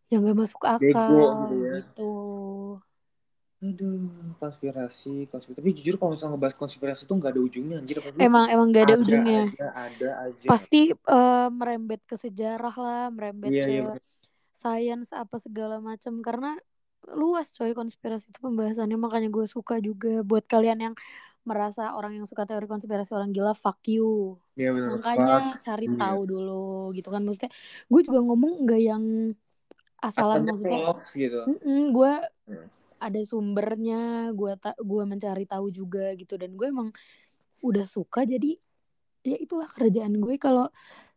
[0.10, 1.74] yang gak masuk akal Bego, gitu, ya.
[1.86, 2.14] gitu.
[3.60, 4.07] Aduh,
[4.39, 5.60] konspirasi, konspirasi.
[5.60, 7.99] Tapi jujur kalau misalnya ngebahas konspirasi tuh nggak ada ujungnya, anjir.
[8.16, 9.43] Emang emang gak ada, ada ujungnya.
[9.51, 10.47] Ada, ada aja.
[10.47, 13.84] Pasti uh, merembet ke sejarah lah, merembet iya, ke iya,
[14.55, 16.55] sains apa segala macam karena
[17.16, 20.95] luas coy konspirasi itu pembahasannya makanya gue suka juga buat kalian yang
[21.47, 24.99] merasa orang yang suka teori konspirasi orang gila fuck you ya, bener.
[24.99, 25.64] makanya Pas.
[25.64, 25.95] cari iya.
[25.95, 27.51] tahu dulu gitu kan maksudnya
[27.88, 29.03] gue juga ngomong nggak yang
[30.03, 31.39] asalan maksudnya gitu.
[31.95, 32.14] gue
[32.51, 36.36] hmm ada sumbernya gue tak gue mencari tahu juga gitu.
[36.36, 36.91] Dan gue emang
[37.64, 38.56] udah suka jadi
[39.24, 40.36] ya itulah kerjaan gue.
[40.36, 40.70] Kalau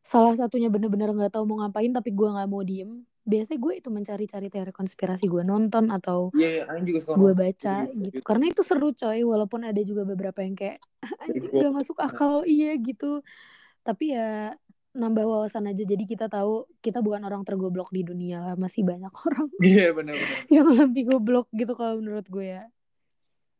[0.03, 3.89] salah satunya bener-bener nggak tahu mau ngapain tapi gue nggak mau diem biasanya gue itu
[3.95, 8.03] mencari-cari teori konspirasi gue nonton atau yeah, yeah, juga gue baca gitu.
[8.11, 9.23] gitu karena itu seru coy.
[9.23, 10.83] Walaupun ada juga beberapa yang kayak
[11.23, 12.43] anjing gak masuk akal.
[12.43, 13.23] Iya gitu.
[13.87, 14.59] Tapi ya
[14.93, 15.83] nambah wawasan aja.
[15.83, 19.91] Jadi kita tahu kita bukan orang tergoblok di dunia lah masih banyak orang iya yeah,
[19.93, 22.65] benar-benar yang lebih goblok gitu kalau menurut gue ya.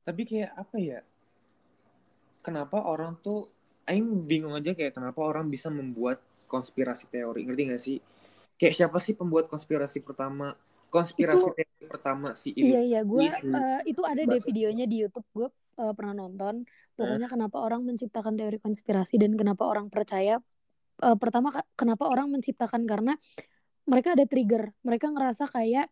[0.05, 1.01] Tapi kayak apa ya?
[2.43, 3.49] Kenapa orang tuh
[3.83, 7.99] Aing bingung aja kayak kenapa orang bisa membuat konspirasi teori ngerti gak sih?
[8.55, 10.55] Kayak siapa sih pembuat konspirasi pertama?
[10.93, 15.25] Konspirasi itu, teori pertama sih iya iya gue uh, itu ada deh videonya di YouTube
[15.33, 15.49] gue
[15.81, 16.69] uh, pernah nonton.
[16.93, 20.39] Pokoknya kenapa orang menciptakan teori konspirasi dan kenapa orang percaya
[21.01, 22.85] uh, pertama kenapa orang menciptakan?
[22.85, 23.17] Karena
[23.89, 24.75] mereka ada trigger.
[24.85, 25.89] Mereka ngerasa kayak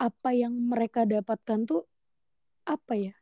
[0.00, 1.84] apa yang mereka dapatkan tuh
[2.66, 3.14] apa ya?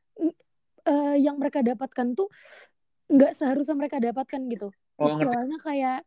[0.88, 2.32] Uh, yang mereka dapatkan tuh
[3.12, 4.68] nggak seharusnya mereka dapatkan gitu.
[4.96, 6.00] Oh, istilahnya kayak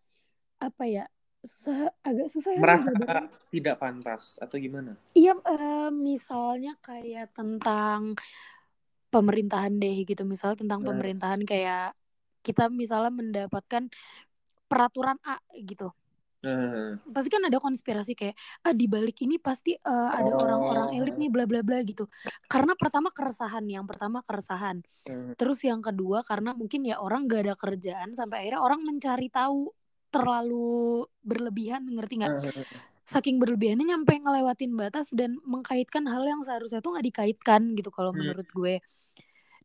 [0.57, 1.05] apa ya?
[1.41, 4.93] Susah agak susah ya merasa ya, tidak pantas atau gimana?
[5.17, 8.13] Iya uh, misalnya kayak tentang
[9.09, 10.21] pemerintahan deh gitu.
[10.23, 10.93] Misal tentang nah.
[10.93, 11.97] pemerintahan kayak
[12.41, 13.89] kita misalnya mendapatkan
[14.71, 15.91] peraturan A gitu.
[16.41, 16.97] Hmm.
[17.13, 18.33] Pasti kan ada konspirasi kayak
[18.65, 20.97] ah di balik ini pasti uh, ada orang-orang oh.
[20.97, 22.09] elit nih bla bla bla gitu.
[22.49, 24.81] Karena pertama keresahan, yang pertama keresahan.
[25.05, 25.37] Hmm.
[25.37, 29.69] Terus yang kedua karena mungkin ya orang gak ada kerjaan sampai akhirnya orang mencari tahu
[30.09, 32.33] terlalu berlebihan, ngerti nggak?
[32.33, 32.65] Hmm.
[33.05, 38.11] Saking berlebihannya nyampe ngelewatin batas dan mengkaitkan hal yang seharusnya tuh nggak dikaitkan gitu kalau
[38.11, 38.17] hmm.
[38.17, 38.81] menurut gue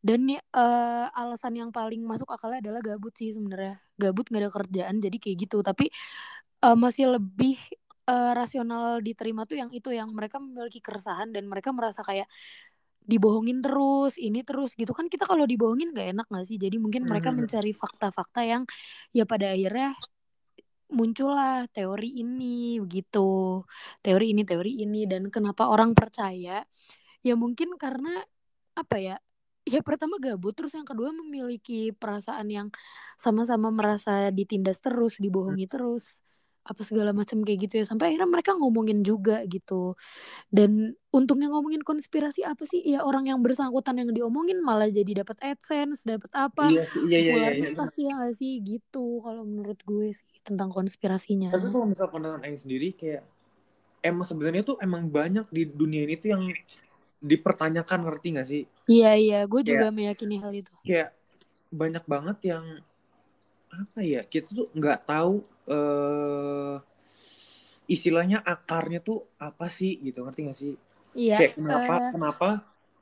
[0.07, 3.83] dan uh, alasan yang paling masuk akalnya adalah gabut sih sebenarnya.
[3.99, 5.59] Gabut gak ada kerjaan jadi kayak gitu.
[5.59, 5.91] Tapi
[6.63, 7.59] uh, masih lebih
[8.07, 12.31] uh, rasional diterima tuh yang itu yang mereka memiliki keresahan dan mereka merasa kayak
[13.03, 14.95] dibohongin terus ini terus gitu.
[14.95, 16.55] Kan kita kalau dibohongin gak enak gak sih?
[16.55, 17.43] Jadi mungkin mereka hmm.
[17.43, 18.63] mencari fakta-fakta yang
[19.11, 19.91] ya pada akhirnya
[20.87, 23.59] muncullah teori ini begitu.
[23.99, 25.03] Teori ini teori ini.
[25.03, 26.63] Dan kenapa orang percaya?
[27.27, 28.23] Ya mungkin karena
[28.77, 29.17] apa ya
[29.67, 32.67] ya pertama gabut terus yang kedua memiliki perasaan yang
[33.19, 36.17] sama-sama merasa ditindas terus dibohongi terus
[36.67, 37.85] apa segala macam kayak gitu ya.
[37.87, 39.95] Sampai akhirnya mereka ngomongin juga gitu.
[40.51, 42.83] Dan untungnya ngomongin konspirasi apa sih?
[42.83, 46.67] Ya orang yang bersangkutan yang diomongin malah jadi dapat adsense dapat apa?
[46.67, 47.87] Iya, iya, iya, iya, iya, iya.
[47.87, 48.59] ya sih?
[48.59, 51.55] Gitu kalau menurut gue sih tentang konspirasinya.
[51.55, 53.23] Tapi kalau misal pandangan Aing sendiri kayak
[54.03, 56.43] emang sebenarnya tuh emang banyak di dunia ini tuh yang
[57.21, 58.63] dipertanyakan ngerti gak sih?
[58.85, 60.71] Iya iya, gue juga meyakini hal itu.
[60.85, 61.13] Kayak
[61.67, 62.65] banyak banget yang
[63.67, 66.79] apa ya kita tuh nggak tahu uh,
[67.91, 70.73] istilahnya akarnya tuh apa sih gitu ngerti gak sih?
[71.17, 71.37] Iya.
[71.41, 72.11] Kayak kenapa uh...
[72.13, 72.49] kenapa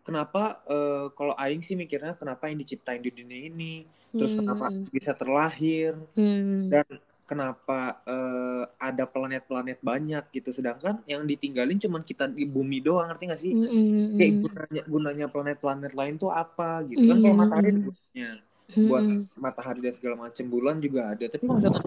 [0.05, 3.85] kenapa uh, kalau Aing sih mikirnya kenapa yang diciptain di dunia ini
[4.15, 4.39] terus hmm.
[4.45, 6.71] kenapa bisa terlahir hmm.
[6.71, 6.87] dan
[7.25, 10.53] kenapa uh, ada planet-planet banyak gitu.
[10.53, 13.53] Sedangkan yang ditinggalin cuman kita di bumi doang ngerti gak sih?
[13.53, 14.07] Mm -hmm.
[14.17, 17.01] kayak gunanya gunanya planet-planet lain tuh apa gitu.
[17.01, 17.11] Mm -hmm.
[17.11, 18.29] kan kayak matahari gunanya.
[18.65, 19.03] Buat
[19.37, 21.25] matahari dan segala macam bulan juga ada.
[21.29, 21.83] Tapi kalau misalkan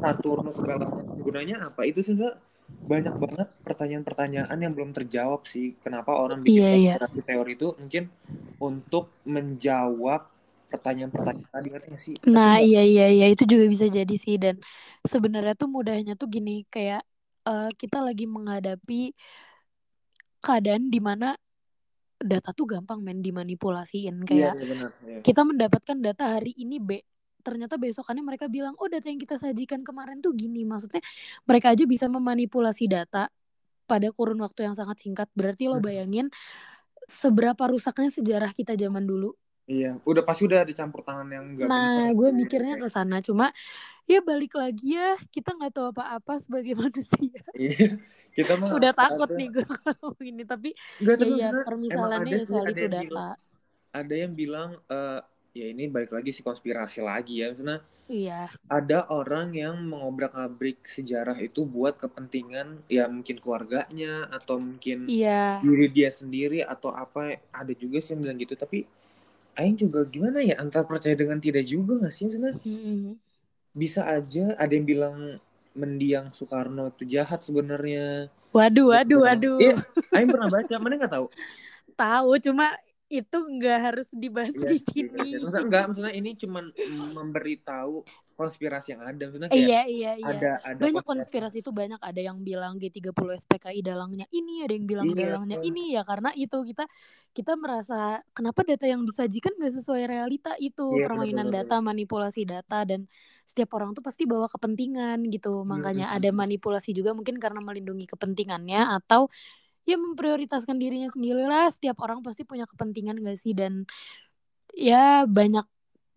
[0.00, 1.80] Saturnus segala macam gunanya apa?
[1.84, 2.16] Itu sih
[2.70, 5.76] banyak banget pertanyaan-pertanyaan yang belum terjawab sih.
[5.82, 7.22] Kenapa orang bikin yeah, yeah.
[7.26, 8.08] teori itu mungkin
[8.60, 10.29] untuk menjawab
[10.70, 12.14] pertanyaan-pertanyaan tadi ngerti gak sih?
[12.30, 14.56] Nah iya iya iya itu juga bisa jadi sih dan
[15.04, 17.02] sebenarnya tuh mudahnya tuh gini kayak
[17.44, 19.12] uh, kita lagi menghadapi
[20.40, 21.36] keadaan di mana
[22.20, 25.20] data tuh gampang main dimanipulasiin iya, kayak iya, benar, iya.
[25.24, 27.00] kita mendapatkan data hari ini B
[27.40, 31.00] ternyata besokannya mereka bilang oh data yang kita sajikan kemarin tuh gini maksudnya
[31.48, 33.32] mereka aja bisa memanipulasi data
[33.88, 35.86] pada kurun waktu yang sangat singkat berarti lo hmm.
[35.88, 36.26] bayangin
[37.08, 39.32] seberapa rusaknya sejarah kita zaman dulu
[39.70, 43.54] Iya, udah pasti udah dicampur tangan yang enggak Nah, gue mikirnya ke sana cuma
[44.10, 47.38] ya balik lagi ya kita nggak tahu apa-apa sebagai manusia.
[47.54, 48.02] Iya,
[48.34, 52.66] kita mah udah takut nih gue kalau ini tapi Gak, ya, ya permisalannya ya soal
[52.74, 53.38] itu data.
[53.90, 55.22] ada yang bilang uh,
[55.54, 57.78] ya ini balik lagi si konspirasi lagi ya maksudnya
[58.10, 58.50] Iya.
[58.66, 65.62] Ada orang yang mengobrak-abrik sejarah itu buat kepentingan ya mungkin keluarganya atau mungkin iya.
[65.62, 68.82] diri dia sendiri atau apa ada juga sih yang bilang gitu tapi
[69.58, 73.14] Aing juga gimana ya antar percaya dengan tidak juga gak sih maksudnya mm-hmm.
[73.74, 75.16] bisa aja ada yang bilang
[75.74, 78.26] mendiang Soekarno itu jahat sebenarnya.
[78.50, 79.58] Waduh waduh waduh.
[79.62, 79.78] Iya
[80.10, 81.26] Aing pernah baca mana nggak tahu?
[81.94, 82.66] Tahu cuma
[83.10, 85.34] itu nggak harus dibahas ya, di sini.
[85.34, 86.62] Ya, maksudnya enggak, maksudnya ini cuma
[87.14, 88.06] memberitahu
[88.40, 89.22] konspirasi yang ada.
[89.28, 90.32] Maksudnya kayak iya, iya, iya.
[90.32, 92.00] Ada, ada banyak konspirasi itu banyak.
[92.00, 93.12] Ada yang bilang G30
[93.44, 95.68] SPKI dalangnya ini, ada yang bilang iya, dalangnya iya.
[95.68, 96.88] ini ya karena itu kita
[97.36, 102.42] kita merasa kenapa data yang disajikan nggak sesuai realita itu iya, permainan betul, data, manipulasi
[102.48, 103.04] data dan
[103.44, 105.68] setiap orang tuh pasti bawa kepentingan gitu.
[105.68, 109.28] Makanya ada manipulasi juga mungkin karena melindungi kepentingannya atau
[109.84, 113.88] ya memprioritaskan dirinya sendiri lah setiap orang pasti punya kepentingan gak sih dan
[114.76, 115.66] ya banyak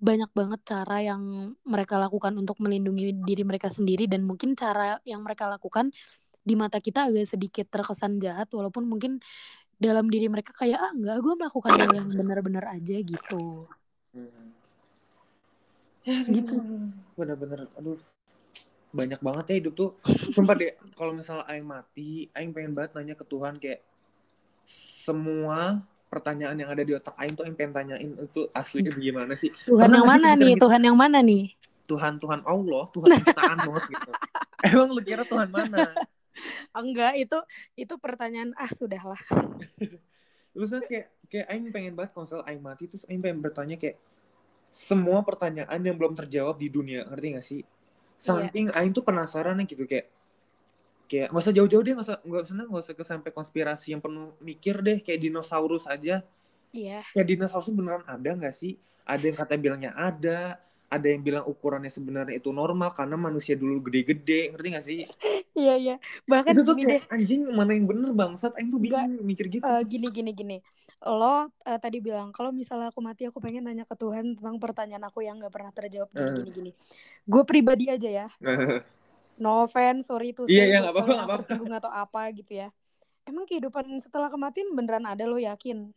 [0.04, 5.24] banyak banget cara yang mereka lakukan untuk melindungi diri mereka sendiri dan mungkin cara yang
[5.24, 5.96] mereka lakukan
[6.44, 9.24] di mata kita agak sedikit terkesan jahat walaupun mungkin
[9.80, 13.72] dalam diri mereka kayak ah enggak gue melakukan hal yang benar-benar aja gitu.
[14.12, 14.52] Hmm.
[16.04, 16.60] ya gitu.
[17.16, 17.96] benar-benar aduh
[18.92, 19.92] banyak banget ya hidup tuh.
[20.36, 23.80] Sempat deh kalau misalnya aing mati aing pengen banget nanya ke Tuhan kayak
[24.68, 25.80] semua
[26.14, 29.50] pertanyaan yang ada di otak aing tuh aing pengen tanyain itu asli gimana sih?
[29.66, 30.54] Tuhan Pernah yang mana nih?
[30.54, 30.62] gitu?
[30.70, 31.44] Tuhan yang mana nih?
[31.84, 33.58] Tuhan Tuhan Allah Tuhan ciptaan
[33.90, 34.12] gitu.
[34.70, 35.90] Emang lu kira Tuhan mana?
[36.72, 37.38] Enggak itu
[37.74, 39.20] itu pertanyaan ah sudahlah.
[40.54, 43.98] Terus kayak kayak aing pengen banget kalau aing mati terus aing pengen bertanya kayak
[44.70, 47.62] semua pertanyaan yang belum terjawab di dunia ngerti gak sih?
[48.22, 48.78] Samping yeah.
[48.82, 50.10] Aing tuh penasaran gitu kayak
[51.08, 54.02] kayak nggak usah jauh-jauh deh nggak usah nggak usah nggak usah ke sampai konspirasi yang
[54.02, 56.24] penuh mikir deh kayak dinosaurus aja.
[56.74, 57.02] Iya.
[57.02, 57.04] Yeah.
[57.14, 58.80] kayak dinosaurus beneran ada nggak sih?
[59.04, 63.82] Ada yang kata bilangnya ada ada yang bilang ukurannya sebenarnya itu normal karena manusia dulu
[63.90, 65.00] gede-gede ngerti gak sih?
[65.54, 65.96] Iya iya.
[66.26, 67.14] Bahkan itu tuh kayak deh.
[67.14, 68.58] anjing mana yang bener bangsat.
[68.58, 69.62] Aing tuh bingung mikir gitu.
[69.62, 70.58] uh, gini gini gini.
[71.06, 71.46] Lo uh,
[71.78, 75.38] tadi bilang kalau misalnya aku mati aku pengen nanya ke Tuhan tentang pertanyaan aku yang
[75.38, 76.10] nggak pernah terjawab.
[76.10, 76.34] Gini uh.
[76.42, 76.72] gini gini.
[77.30, 78.28] Gue pribadi aja ya
[79.38, 82.70] no offense sorry tuh iya iya nggak apa-apa apa tersinggung atau apa gitu ya.
[83.24, 85.96] Emang kehidupan setelah kematian beneran ada lo yakin?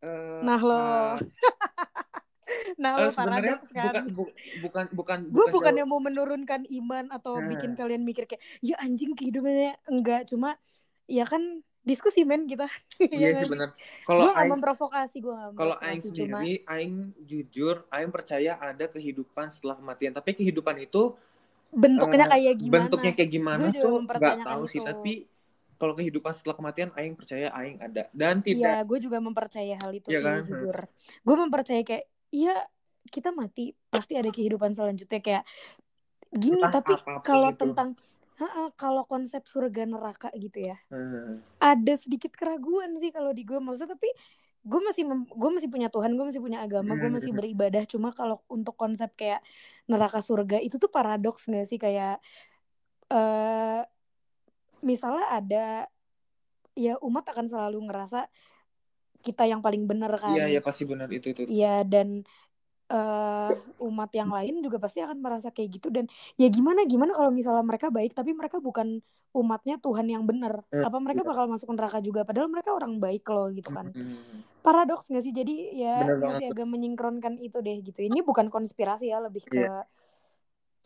[0.00, 0.72] Uh, nah lo.
[0.72, 1.16] uh,
[2.82, 4.08] nah lo uh, paradoks kan.
[4.08, 4.32] bukan
[4.64, 7.44] bukan bukan gue bukan yang mau menurunkan iman atau uh.
[7.44, 10.24] bikin kalian mikir kayak ya anjing kehidupannya enggak.
[10.30, 10.56] Cuma
[11.04, 12.68] ya kan diskusi men kita.
[13.12, 13.72] Iya sih benar
[14.04, 16.72] kalau gue gak memprovokasi gue kalau aing sendiri cuma...
[16.76, 16.94] aing
[17.24, 20.12] jujur aing percaya ada kehidupan setelah kematian.
[20.12, 21.16] Tapi kehidupan itu
[21.68, 24.72] bentuknya uh, kayak gimana bentuknya kayak gimana tuh nggak tahu itu.
[24.72, 25.12] sih tapi
[25.78, 29.92] kalau kehidupan setelah kematian aing percaya aing ada dan tidak iya gue juga mempercaya hal
[29.94, 30.42] itu ya sih kan?
[30.48, 30.76] jujur
[31.22, 32.56] gue mempercaya kayak iya
[33.08, 35.44] kita mati pasti ada kehidupan selanjutnya kayak
[36.32, 36.92] gini Entah tapi
[37.24, 37.96] kalau tentang
[38.78, 41.42] kalau konsep surga neraka gitu ya, hmm.
[41.58, 44.06] ada sedikit keraguan sih kalau di gue maksudnya tapi
[44.62, 47.38] gue masih gue masih punya Tuhan, gue masih punya agama, gue masih hmm.
[47.42, 47.82] beribadah.
[47.90, 49.42] Cuma kalau untuk konsep kayak
[49.88, 52.20] neraka surga itu tuh paradoks gak sih kayak
[53.12, 53.82] uh,
[54.84, 55.66] misalnya ada
[56.78, 58.30] ya umat akan selalu ngerasa
[59.18, 60.38] kita yang paling benar kan?
[60.38, 61.42] Iya, iya pasti benar itu itu.
[61.50, 62.22] Iya dan
[62.88, 63.52] uh,
[63.84, 65.88] umat yang lain juga pasti akan merasa kayak gitu.
[65.92, 66.08] Dan
[66.40, 69.00] ya gimana gimana kalau misalnya mereka baik tapi mereka bukan
[69.36, 70.64] umatnya Tuhan yang benar.
[70.72, 71.28] Eh, apa mereka iya.
[71.28, 72.24] bakal masuk neraka juga?
[72.24, 73.92] Padahal mereka orang baik loh gitu kan.
[74.64, 75.34] Paradoks nggak sih?
[75.34, 78.00] Jadi ya bener masih agak menyingkronkan itu deh gitu.
[78.02, 79.84] Ini bukan konspirasi ya lebih ke yeah.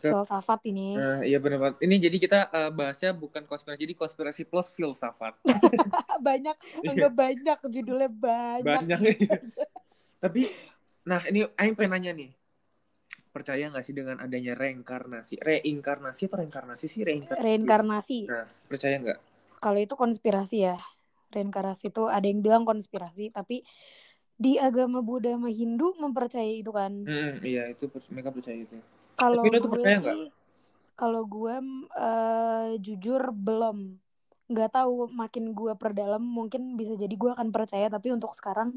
[0.03, 0.99] filsafat ini.
[0.99, 1.77] Uh, iya benar banget.
[1.87, 5.39] Ini jadi kita uh, bahasnya bukan konspirasi jadi konspirasi plus filsafat.
[6.27, 9.01] Banyak enggak banyak judulnya banyak banyak.
[10.23, 10.55] tapi
[11.03, 12.31] Nah, ini Aing pengen nanya nih.
[13.33, 15.41] Percaya nggak sih dengan adanya reinkarnasi?
[15.41, 17.01] Reinkarnasi atau reinkarnasi sih?
[17.03, 17.43] Reinkarnasi.
[17.43, 18.19] Reinkarnasi.
[18.29, 19.19] Nah, percaya nggak?
[19.59, 20.77] Kalau itu konspirasi ya.
[21.33, 23.65] Reinkarnasi itu ada yang bilang konspirasi, tapi
[24.37, 26.93] di agama Buddha sama Hindu mempercayai itu kan.
[27.09, 28.77] Hmm, iya, itu mereka percaya itu.
[29.17, 30.29] Kalau gue percaya sih,
[30.93, 31.57] kalau gue
[31.97, 33.97] uh, jujur belum
[34.53, 38.77] nggak tahu makin gue perdalam mungkin bisa jadi gue akan percaya tapi untuk sekarang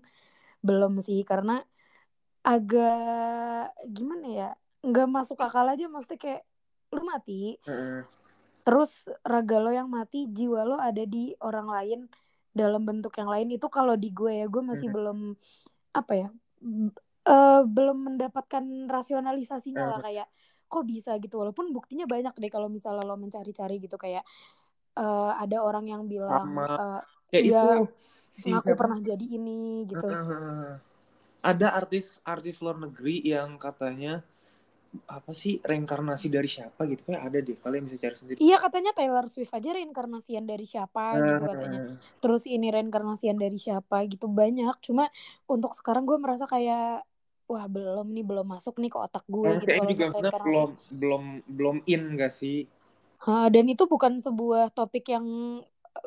[0.63, 1.67] belum sih karena
[2.45, 4.49] agak gimana ya
[4.85, 6.41] nggak masuk akal aja maksudnya kayak
[6.93, 8.05] lu mati uh
[8.65, 11.99] terus raga lo yang mati jiwa lo ada di orang lain
[12.49, 13.53] dalam bentuk yang lain.
[13.53, 15.19] Itu kalau di gue ya gue masih uh belum
[15.95, 16.27] apa ya
[17.29, 20.27] uh, belum mendapatkan rasionalisasinya uh lah kayak
[20.65, 21.45] kok bisa gitu.
[21.45, 24.25] Walaupun buktinya banyak deh kalau misalnya lo mencari-cari gitu kayak
[24.97, 27.93] uh, ada orang yang bilang uh, kayak ya, itu
[28.33, 30.09] si aku pernah jadi ini gitu.
[30.09, 30.94] Uh
[31.45, 34.25] ada artis artis luar negeri yang katanya
[35.11, 38.37] apa sih reinkarnasi dari siapa gitu kayak ada deh kalian bisa cari sendiri.
[38.39, 41.47] Iya katanya Taylor Swift aja reinkarnasian dari siapa gitu ah.
[41.51, 41.79] katanya.
[42.23, 44.75] Terus ini reinkarnasian dari siapa gitu banyak.
[44.79, 45.11] Cuma
[45.51, 47.03] untuk sekarang gue merasa kayak
[47.45, 50.05] wah belum nih belum masuk nih ke otak gue nah, gitu juga
[50.41, 52.65] belum belum belum in gak sih?
[53.25, 55.25] Ha, dan itu bukan sebuah topik yang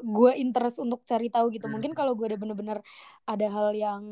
[0.02, 1.66] gue interest untuk cari tahu gitu.
[1.66, 1.78] Hmm.
[1.78, 2.78] mungkin kalau gue udah bener-bener
[3.24, 4.02] ada hal yang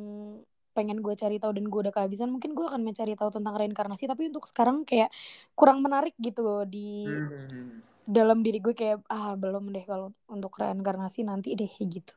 [0.76, 4.04] pengen gue cari tahu dan gue udah kehabisan mungkin gue akan mencari tahu tentang reinkarnasi
[4.04, 5.08] tapi untuk sekarang kayak
[5.56, 8.04] kurang menarik gitu di hmm.
[8.04, 12.12] dalam diri gue kayak ah belum deh kalau untuk reinkarnasi nanti deh gitu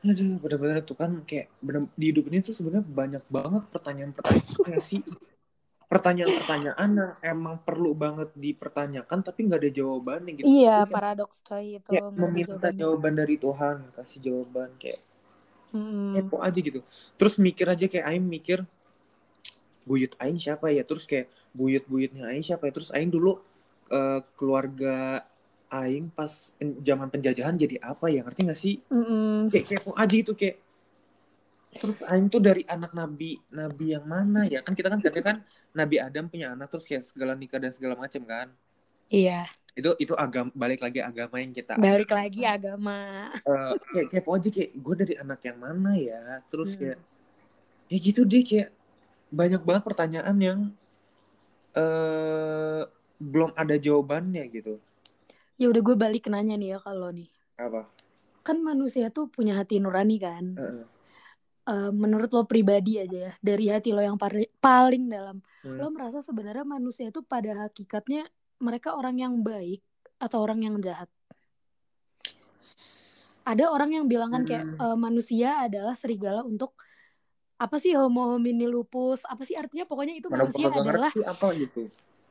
[0.00, 5.04] aduh bener-bener tuh kan kayak bener, di hidup ini tuh sebenarnya banyak banget pertanyaan-pertanyaan sih
[5.90, 10.46] pertanyaan-pertanyaan yang emang perlu banget dipertanyakan tapi nggak ada jawabannya gitu.
[10.46, 11.90] Iya, paradoks coy itu.
[11.90, 12.78] Kayak meminta jawaban.
[12.78, 15.02] jawaban dari Tuhan, kasih jawaban kayak
[15.72, 16.14] hmm.
[16.18, 16.80] kepo aja gitu.
[17.16, 18.62] Terus mikir aja kayak Aing mikir
[19.86, 20.82] buyut Aing siapa ya?
[20.86, 22.72] Terus kayak buyut-buyutnya Aing siapa ya?
[22.74, 23.40] Terus Aing dulu
[23.90, 25.24] uh, keluarga
[25.70, 28.26] Aing pas zaman penjajahan jadi apa ya?
[28.26, 28.74] Ngerti gak sih?
[28.90, 30.58] Mm kayak kepo aja itu kayak
[31.70, 34.62] terus Aing tuh dari anak nabi nabi yang mana ya?
[34.62, 35.38] Kan kita kan katanya kan
[35.70, 38.50] Nabi Adam punya anak terus kayak segala nikah dan segala macam kan?
[39.10, 39.46] Iya
[39.78, 43.30] itu itu agama balik lagi agama yang kita balik lagi agama.
[43.46, 46.42] Uh, kayak kayak aja kayak gue dari anak yang mana ya?
[46.50, 46.78] Terus hmm.
[46.78, 46.98] kayak
[47.90, 48.70] ya gitu deh kayak
[49.30, 50.60] banyak banget pertanyaan yang
[51.78, 52.82] uh,
[53.22, 54.82] belum ada jawabannya gitu.
[55.54, 57.30] Ya udah gue balik nanya nih ya kalau nih.
[57.60, 57.86] Apa?
[58.42, 60.44] Kan manusia tuh punya hati nurani kan?
[60.58, 60.86] Uh -uh.
[61.70, 64.18] Uh, menurut lo pribadi aja ya dari hati lo yang
[64.58, 65.38] paling dalam.
[65.60, 65.76] Hmm.
[65.76, 68.24] lo merasa sebenarnya manusia itu pada hakikatnya
[68.60, 69.80] mereka orang yang baik
[70.20, 71.08] atau orang yang jahat?
[73.42, 74.78] Ada orang yang bilang kan kayak hmm.
[74.78, 76.76] uh, manusia adalah serigala untuk
[77.60, 79.24] apa sih homo homini lupus?
[79.24, 79.88] Apa sih artinya?
[79.88, 81.82] Pokoknya itu Mana manusia adalah apa gitu.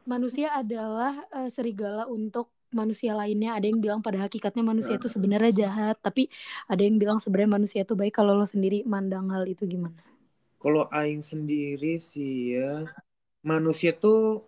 [0.08, 3.58] Manusia adalah uh, serigala untuk manusia lainnya.
[3.58, 6.30] Ada yang bilang pada hakikatnya manusia itu sebenarnya jahat, tapi
[6.70, 8.14] ada yang bilang sebenarnya manusia itu baik.
[8.14, 9.98] Kalau lo sendiri mandang hal itu gimana?
[10.60, 12.84] Kalau aing sendiri sih ya,
[13.46, 14.44] manusia tuh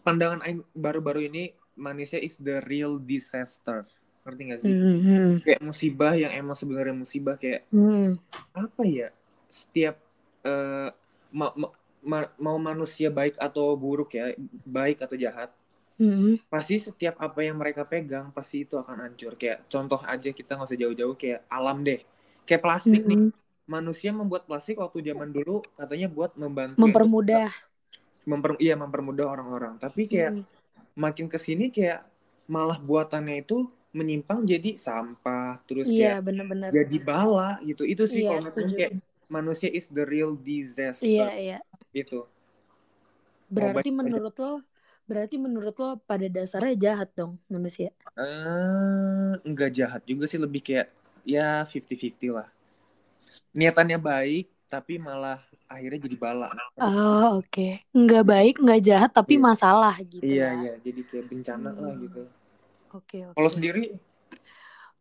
[0.00, 3.88] pandangan Aing baru-baru ini manusia is the real disaster
[4.20, 5.28] ngerti gak sih mm-hmm.
[5.42, 8.20] kayak musibah yang emang sebenarnya musibah kayak mm.
[8.52, 9.08] apa ya
[9.48, 9.96] setiap
[10.44, 10.92] uh,
[11.32, 11.48] ma
[12.04, 14.36] ma mau manusia baik atau buruk ya
[14.68, 15.48] baik atau jahat
[15.96, 16.46] mm-hmm.
[16.52, 20.68] pasti setiap apa yang mereka pegang pasti itu akan hancur kayak contoh aja kita nggak
[20.68, 22.04] usah jauh-jauh kayak alam deh
[22.44, 23.32] kayak plastik mm-hmm.
[23.32, 23.38] nih
[23.70, 27.48] manusia membuat plastik waktu zaman dulu katanya buat membantu mempermudah
[28.30, 29.74] memper iya mempermudah orang-orang.
[29.82, 30.44] Tapi kayak hmm.
[30.94, 32.06] makin ke sini kayak
[32.46, 36.70] malah buatannya itu menyimpang jadi sampah terus iya, kayak bener-bener.
[36.70, 37.82] jadi bala gitu.
[37.82, 38.92] Itu sih iya, kalau menurut kayak
[39.30, 41.58] manusia is the real disaster iya iya.
[41.94, 42.26] itu
[43.50, 44.52] berarti menurut lo
[45.06, 47.90] berarti menurut lo pada dasarnya jahat dong manusia?
[48.14, 50.90] Eh uh, enggak jahat juga sih lebih kayak
[51.26, 52.46] ya 50-50 lah.
[53.54, 56.50] Niatannya baik tapi malah akhirnya jadi bala.
[56.82, 57.72] Oh oke, okay.
[57.94, 59.44] nggak baik, nggak jahat, tapi yeah.
[59.46, 60.22] masalah gitu.
[60.26, 60.50] Iya ya.
[60.58, 61.80] iya, jadi kayak bencana hmm.
[61.80, 62.22] lah gitu.
[62.26, 62.30] Oke
[62.90, 63.30] okay, oke.
[63.30, 63.36] Okay.
[63.38, 63.84] Kalau sendiri?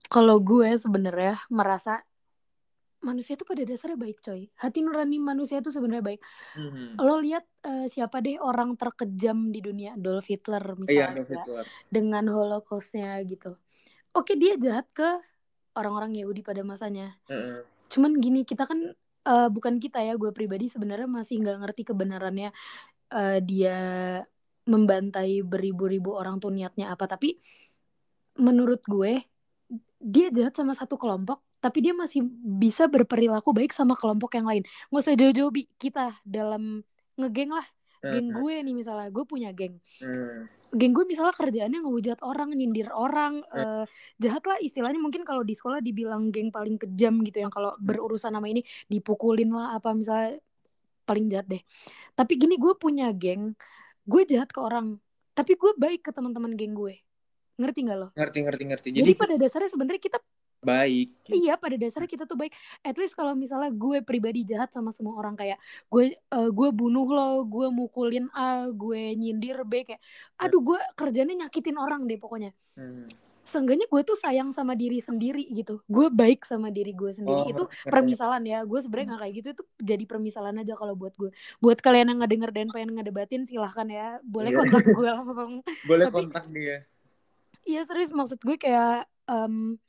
[0.09, 2.01] Kalau gue sebenarnya merasa
[2.99, 4.41] manusia itu pada dasarnya baik coy.
[4.59, 6.21] Hati nurani manusia itu sebenarnya baik.
[6.53, 6.99] Hmm.
[6.99, 11.65] Lo lihat uh, siapa deh orang terkejam di dunia, Adolf Hitler misalnya, iya, Hitler.
[11.87, 13.55] dengan Holocaustnya gitu.
[14.13, 15.07] Oke dia jahat ke
[15.77, 17.15] orang-orang Yahudi pada masanya.
[17.31, 17.63] Hmm.
[17.89, 18.93] Cuman gini kita kan
[19.29, 22.49] uh, bukan kita ya gue pribadi sebenarnya masih nggak ngerti kebenarannya
[23.13, 23.77] uh, dia
[24.65, 27.05] membantai beribu-ribu orang tuh niatnya apa.
[27.05, 27.37] Tapi
[28.41, 29.21] menurut gue
[29.99, 34.63] dia jahat sama satu kelompok tapi dia masih bisa berperilaku baik sama kelompok yang lain.
[34.89, 36.81] Nggak usah jauh-jauh kita dalam
[37.19, 37.67] ngegeng lah.
[37.99, 39.75] Geng gue nih misalnya gue punya geng.
[39.99, 43.85] Hmm geng gue misalnya kerjaannya ngehujat orang nyindir orang uh,
[44.21, 45.01] jahat lah istilahnya.
[45.01, 49.49] Mungkin kalau di sekolah dibilang geng paling kejam gitu yang kalau berurusan sama ini dipukulin
[49.49, 50.37] lah apa misalnya
[51.05, 51.61] paling jahat deh.
[52.13, 53.57] Tapi gini gue punya geng
[54.09, 54.97] gue jahat ke orang
[55.37, 56.99] tapi gue baik ke teman-teman geng gue.
[57.59, 58.07] Ngerti nggak lo?
[58.15, 58.87] Ngerti ngerti ngerti.
[58.95, 60.19] Jadi, jadi pada dasarnya sebenarnya kita
[60.59, 61.15] baik.
[61.31, 62.53] Iya pada dasarnya kita tuh baik.
[62.83, 65.57] At least kalau misalnya gue pribadi jahat sama semua orang kayak
[65.87, 70.03] gue uh, gue bunuh lo gue mukulin A gue nyindir B kayak
[70.35, 72.51] aduh gue kerjanya nyakitin orang deh pokoknya.
[72.75, 73.07] Hmm.
[73.39, 75.81] seenggaknya gue tuh sayang sama diri sendiri gitu.
[75.89, 77.49] Gue baik sama diri gue sendiri.
[77.49, 78.61] Oh, itu permisalan ya.
[78.61, 79.47] Gue sebenarnya nggak kayak gitu.
[79.57, 81.33] Itu jadi permisalan aja kalau buat gue.
[81.57, 84.21] Buat kalian yang ngedenger dan pengen ngedebatin silahkan ya.
[84.21, 84.59] Boleh yeah.
[84.59, 85.51] kontak gue langsung.
[85.89, 86.77] Boleh Tapi, kontak dia.
[87.65, 88.13] Iya serius.
[88.13, 89.81] Maksud gue kayak um,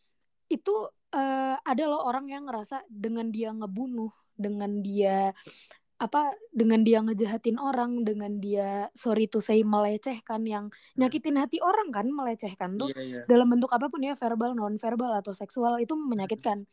[0.51, 0.75] itu
[1.15, 5.31] uh, ada loh orang yang ngerasa dengan dia ngebunuh dengan dia
[6.01, 10.97] apa dengan dia ngejahatin orang dengan dia sorry to say melecehkan yang hmm.
[10.97, 12.89] nyakitin hati orang kan melecehkan tuh.
[12.97, 13.25] Yeah, yeah.
[13.29, 16.65] dalam bentuk apa pun ya verbal non verbal atau seksual itu menyakitkan.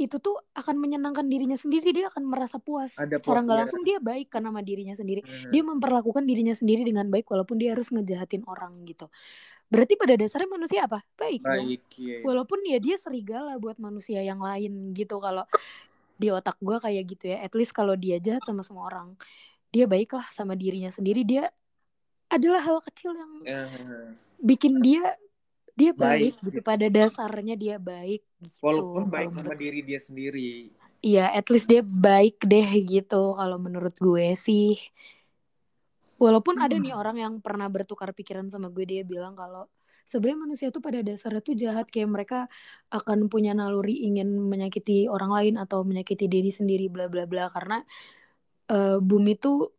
[0.00, 2.96] Itu tuh akan menyenangkan dirinya sendiri dia akan merasa puas.
[2.96, 5.20] Ada secara nggak langsung dia baik karena sama dirinya sendiri.
[5.20, 5.52] Hmm.
[5.52, 9.12] dia memperlakukan dirinya sendiri dengan baik walaupun dia harus ngejahatin orang gitu
[9.66, 11.02] berarti pada dasarnya manusia apa?
[11.18, 12.22] Baik, baik ya.
[12.22, 15.18] walaupun ya dia serigala buat manusia yang lain gitu.
[15.18, 15.44] Kalau
[16.16, 17.42] di otak gue kayak gitu ya.
[17.42, 19.14] At least kalau dia jahat sama semua orang
[19.74, 21.26] dia baiklah sama dirinya sendiri.
[21.26, 21.44] Dia
[22.30, 24.10] adalah hal kecil yang uh,
[24.40, 25.14] bikin dia
[25.76, 26.60] dia baik, baik gitu.
[26.64, 28.58] Pada dasarnya dia baik gitu.
[28.64, 30.72] walaupun baik sama diri dia sendiri.
[31.04, 34.80] Iya at least dia baik deh gitu kalau menurut gue sih
[36.16, 36.64] walaupun hmm.
[36.64, 39.68] ada nih orang yang pernah bertukar pikiran sama gue dia bilang kalau
[40.06, 42.38] sebenarnya manusia tuh pada dasarnya tuh jahat kayak mereka
[42.94, 47.50] akan punya naluri ingin menyakiti orang lain atau menyakiti diri sendiri bla bla bla.
[47.50, 47.82] Karena
[48.70, 49.74] uh, bumi tuh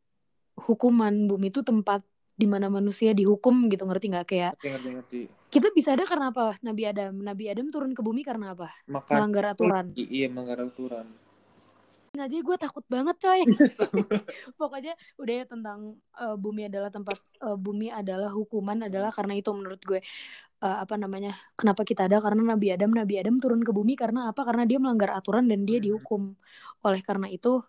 [0.59, 2.03] hukuman bumi tuh tempat
[2.37, 4.27] di mana manusia dihukum gitu ngerti nggak?
[4.27, 5.19] Kayak ngerti, ngerti,
[5.49, 6.59] kita bisa ada karena apa?
[6.61, 7.13] Nabi Adam.
[7.23, 8.69] Nabi Adam turun ke bumi karena apa?
[8.85, 9.95] Maka, melanggar aturan.
[9.95, 11.07] Iya melanggar aturan
[12.19, 13.41] aja gue takut banget coy
[14.59, 19.49] pokoknya udah ya tentang uh, bumi adalah tempat uh, bumi adalah hukuman adalah karena itu
[19.53, 19.99] menurut gue
[20.65, 24.29] uh, apa namanya kenapa kita ada karena Nabi Adam Nabi Adam turun ke bumi karena
[24.31, 26.33] apa karena dia melanggar aturan dan dia dihukum
[26.81, 27.61] oleh karena itu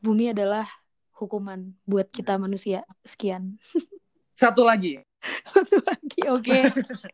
[0.00, 0.64] bumi adalah
[1.20, 2.88] hukuman buat kita manusia.
[3.04, 3.60] Sekian.
[4.40, 4.96] Satu lagi.
[5.44, 6.48] Satu lagi, oke.
[6.48, 6.62] Okay.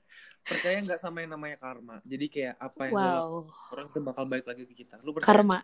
[0.46, 1.98] percaya nggak sama yang namanya karma?
[2.07, 3.50] Jadi kayak apa yang wow.
[3.74, 5.02] orang itu bakal balik lagi ke kita.
[5.02, 5.26] Lu percaya?
[5.26, 5.59] Karma.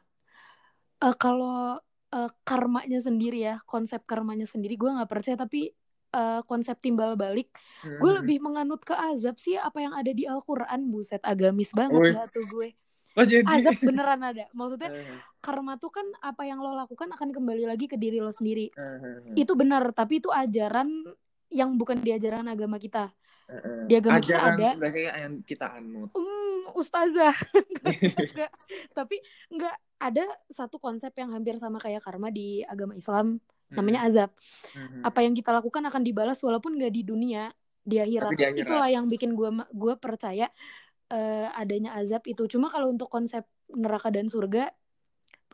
[1.02, 1.82] Uh, kalau
[2.14, 5.74] uh, karmanya sendiri ya, konsep karmanya sendiri gue nggak percaya tapi
[6.14, 7.50] uh, konsep timbal balik,
[7.82, 7.98] hmm.
[7.98, 12.24] gue lebih menganut ke azab sih apa yang ada di Al-Qur'an, buset agamis banget ya
[12.30, 12.68] tuh gue.
[13.12, 13.44] Oh, jadi...
[13.44, 14.48] Azab beneran ada.
[14.56, 18.32] Maksudnya uh, karma tuh kan apa yang lo lakukan akan kembali lagi ke diri lo
[18.32, 18.72] sendiri.
[18.72, 20.88] Uh, itu benar, tapi itu ajaran
[21.52, 23.12] yang bukan diajaran agama kita.
[23.52, 26.08] Uh, di agama ajaran kita ada yang kita anut.
[26.16, 26.41] Hmm,
[26.74, 27.34] ustazah.
[28.98, 29.16] tapi
[29.50, 33.38] nggak ada satu konsep yang hampir sama kayak karma di agama Islam
[33.72, 34.30] namanya azab.
[35.00, 37.48] Apa yang kita lakukan akan dibalas walaupun nggak di dunia,
[37.82, 38.30] di akhirat.
[38.36, 38.68] Di akhirat.
[38.68, 40.52] Itulah yang bikin gue gue percaya
[41.10, 42.44] uh, adanya azab itu.
[42.46, 44.70] Cuma kalau untuk konsep neraka dan surga,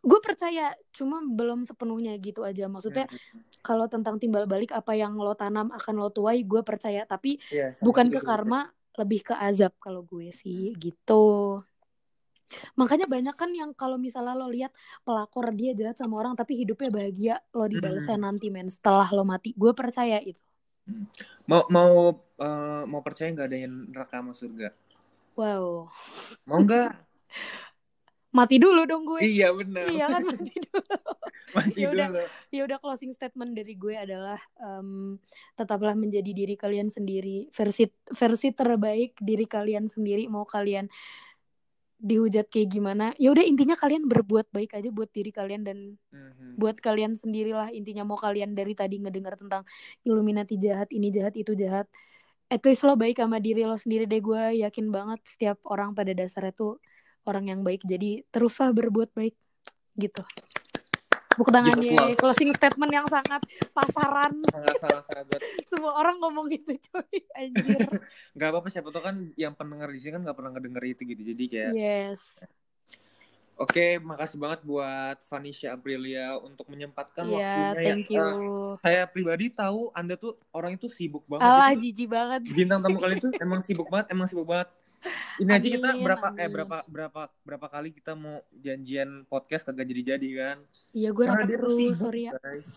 [0.03, 0.75] gue percaya.
[0.91, 2.67] Cuma belum sepenuhnya gitu aja.
[2.67, 3.63] Maksudnya hmm.
[3.63, 7.07] kalau tentang timbal balik apa yang lo tanam akan lo tuai, gue percaya.
[7.07, 11.63] Tapi yeah, bukan ke karma, lebih ke azab kalau gue sih gitu.
[12.81, 14.73] Makanya banyak kan yang kalau misalnya lo lihat
[15.05, 18.25] pelakor dia jahat sama orang tapi hidupnya bahagia, lo dibalasnya hmm.
[18.25, 19.53] nanti men setelah lo mati.
[19.53, 20.41] Gue percaya itu.
[20.89, 21.05] Hmm.
[21.45, 21.93] Mau mau
[22.41, 24.69] uh, mau percaya nggak ada yang neraka sama surga?
[25.37, 25.93] Wow.
[26.49, 26.91] Mau nggak?
[28.39, 29.21] mati dulu dong gue.
[29.27, 29.91] Iya benar.
[29.91, 30.97] Iya kan mati dulu.
[31.59, 32.23] mati ya dulu.
[32.55, 35.19] Ya udah closing statement dari gue adalah um,
[35.59, 37.51] tetaplah menjadi diri kalian sendiri.
[37.51, 40.87] Versi versi terbaik diri kalian sendiri mau kalian
[41.99, 46.55] dihujat kayak gimana ya udah intinya kalian berbuat baik aja buat diri kalian dan mm-hmm.
[46.55, 49.67] buat kalian sendirilah intinya mau kalian dari tadi ngedengar tentang
[50.07, 51.91] Illuminati jahat ini jahat itu jahat
[52.47, 56.15] at least lo baik sama diri lo sendiri deh gue yakin banget setiap orang pada
[56.15, 56.79] dasarnya tuh
[57.29, 59.37] orang yang baik jadi teruslah berbuat baik
[60.01, 60.25] gitu
[61.39, 63.39] Buk tangannya closing statement yang sangat
[63.71, 67.79] pasaran sangat sangat sangat semua orang ngomong gitu coy anjir
[68.35, 71.23] nggak apa-apa siapa tuh kan yang pendengar di sini kan nggak pernah ngedenger itu gitu
[71.23, 72.43] jadi kayak yes
[73.59, 77.91] Oke, makasih banget buat Vanisha Aprilia untuk menyempatkan yeah, waktunya.
[77.91, 78.15] thank ya.
[78.15, 78.23] you.
[78.23, 81.43] Uh, saya pribadi tahu Anda tuh orang itu sibuk banget.
[81.43, 82.47] Alah, jijik banget.
[82.55, 84.71] Bintang tamu kali itu emang sibuk banget, emang sibuk banget.
[85.43, 86.43] Ini amin, aja kita berapa amin.
[86.43, 90.57] eh berapa berapa berapa kali kita mau janjian podcast kagak jadi-jadi kan?
[90.91, 92.33] Iya, gue rapat terus, sibuk, sorry ya.
[92.39, 92.71] Guys.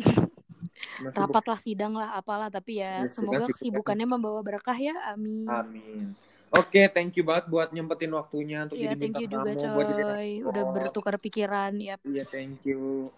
[1.20, 4.96] rapat lah sidang lah apalah tapi ya, ya semoga kesibukannya membawa berkah ya.
[5.12, 5.44] Amin.
[5.48, 6.16] Amin.
[6.52, 9.40] Oke, okay, thank you banget buat nyempetin waktunya untuk yeah, jadi bintang tamu.
[9.40, 9.72] Juga, coy.
[9.72, 10.04] buat jadi
[10.44, 11.96] Udah bertukar pikiran, ya.
[12.04, 13.08] Iya, yeah, thank you.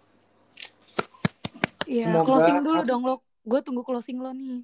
[1.91, 3.27] Iya, closing dulu dong lo.
[3.43, 4.63] Gue tunggu closing lo nih.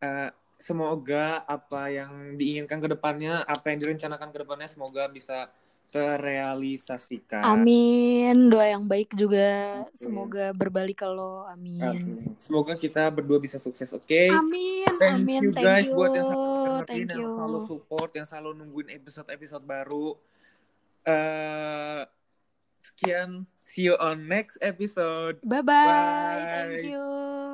[0.00, 5.46] Uh, semoga apa yang diinginkan ke depannya, apa yang direncanakan ke depannya, semoga bisa
[5.88, 7.40] terrealisasikan.
[7.40, 8.52] Amin.
[8.52, 10.04] Doa yang baik juga okay.
[10.04, 11.48] semoga berbalik ke lo.
[11.48, 11.80] Amin.
[11.80, 12.36] Okay.
[12.36, 14.04] Semoga kita berdua bisa sukses, oke?
[14.04, 14.28] Okay?
[14.28, 14.84] Amin.
[15.00, 15.42] Thank Amin.
[15.48, 15.96] you guys Thank you.
[15.96, 17.20] buat yang selalu Thank you.
[17.24, 20.12] yang selalu support, yang selalu nungguin episode-episode baru.
[21.08, 22.04] Uh,
[22.84, 23.48] sekian.
[23.64, 25.40] See you on next episode.
[25.40, 25.64] Bye-bye.
[25.64, 26.44] Bye.
[26.68, 27.47] Thank you.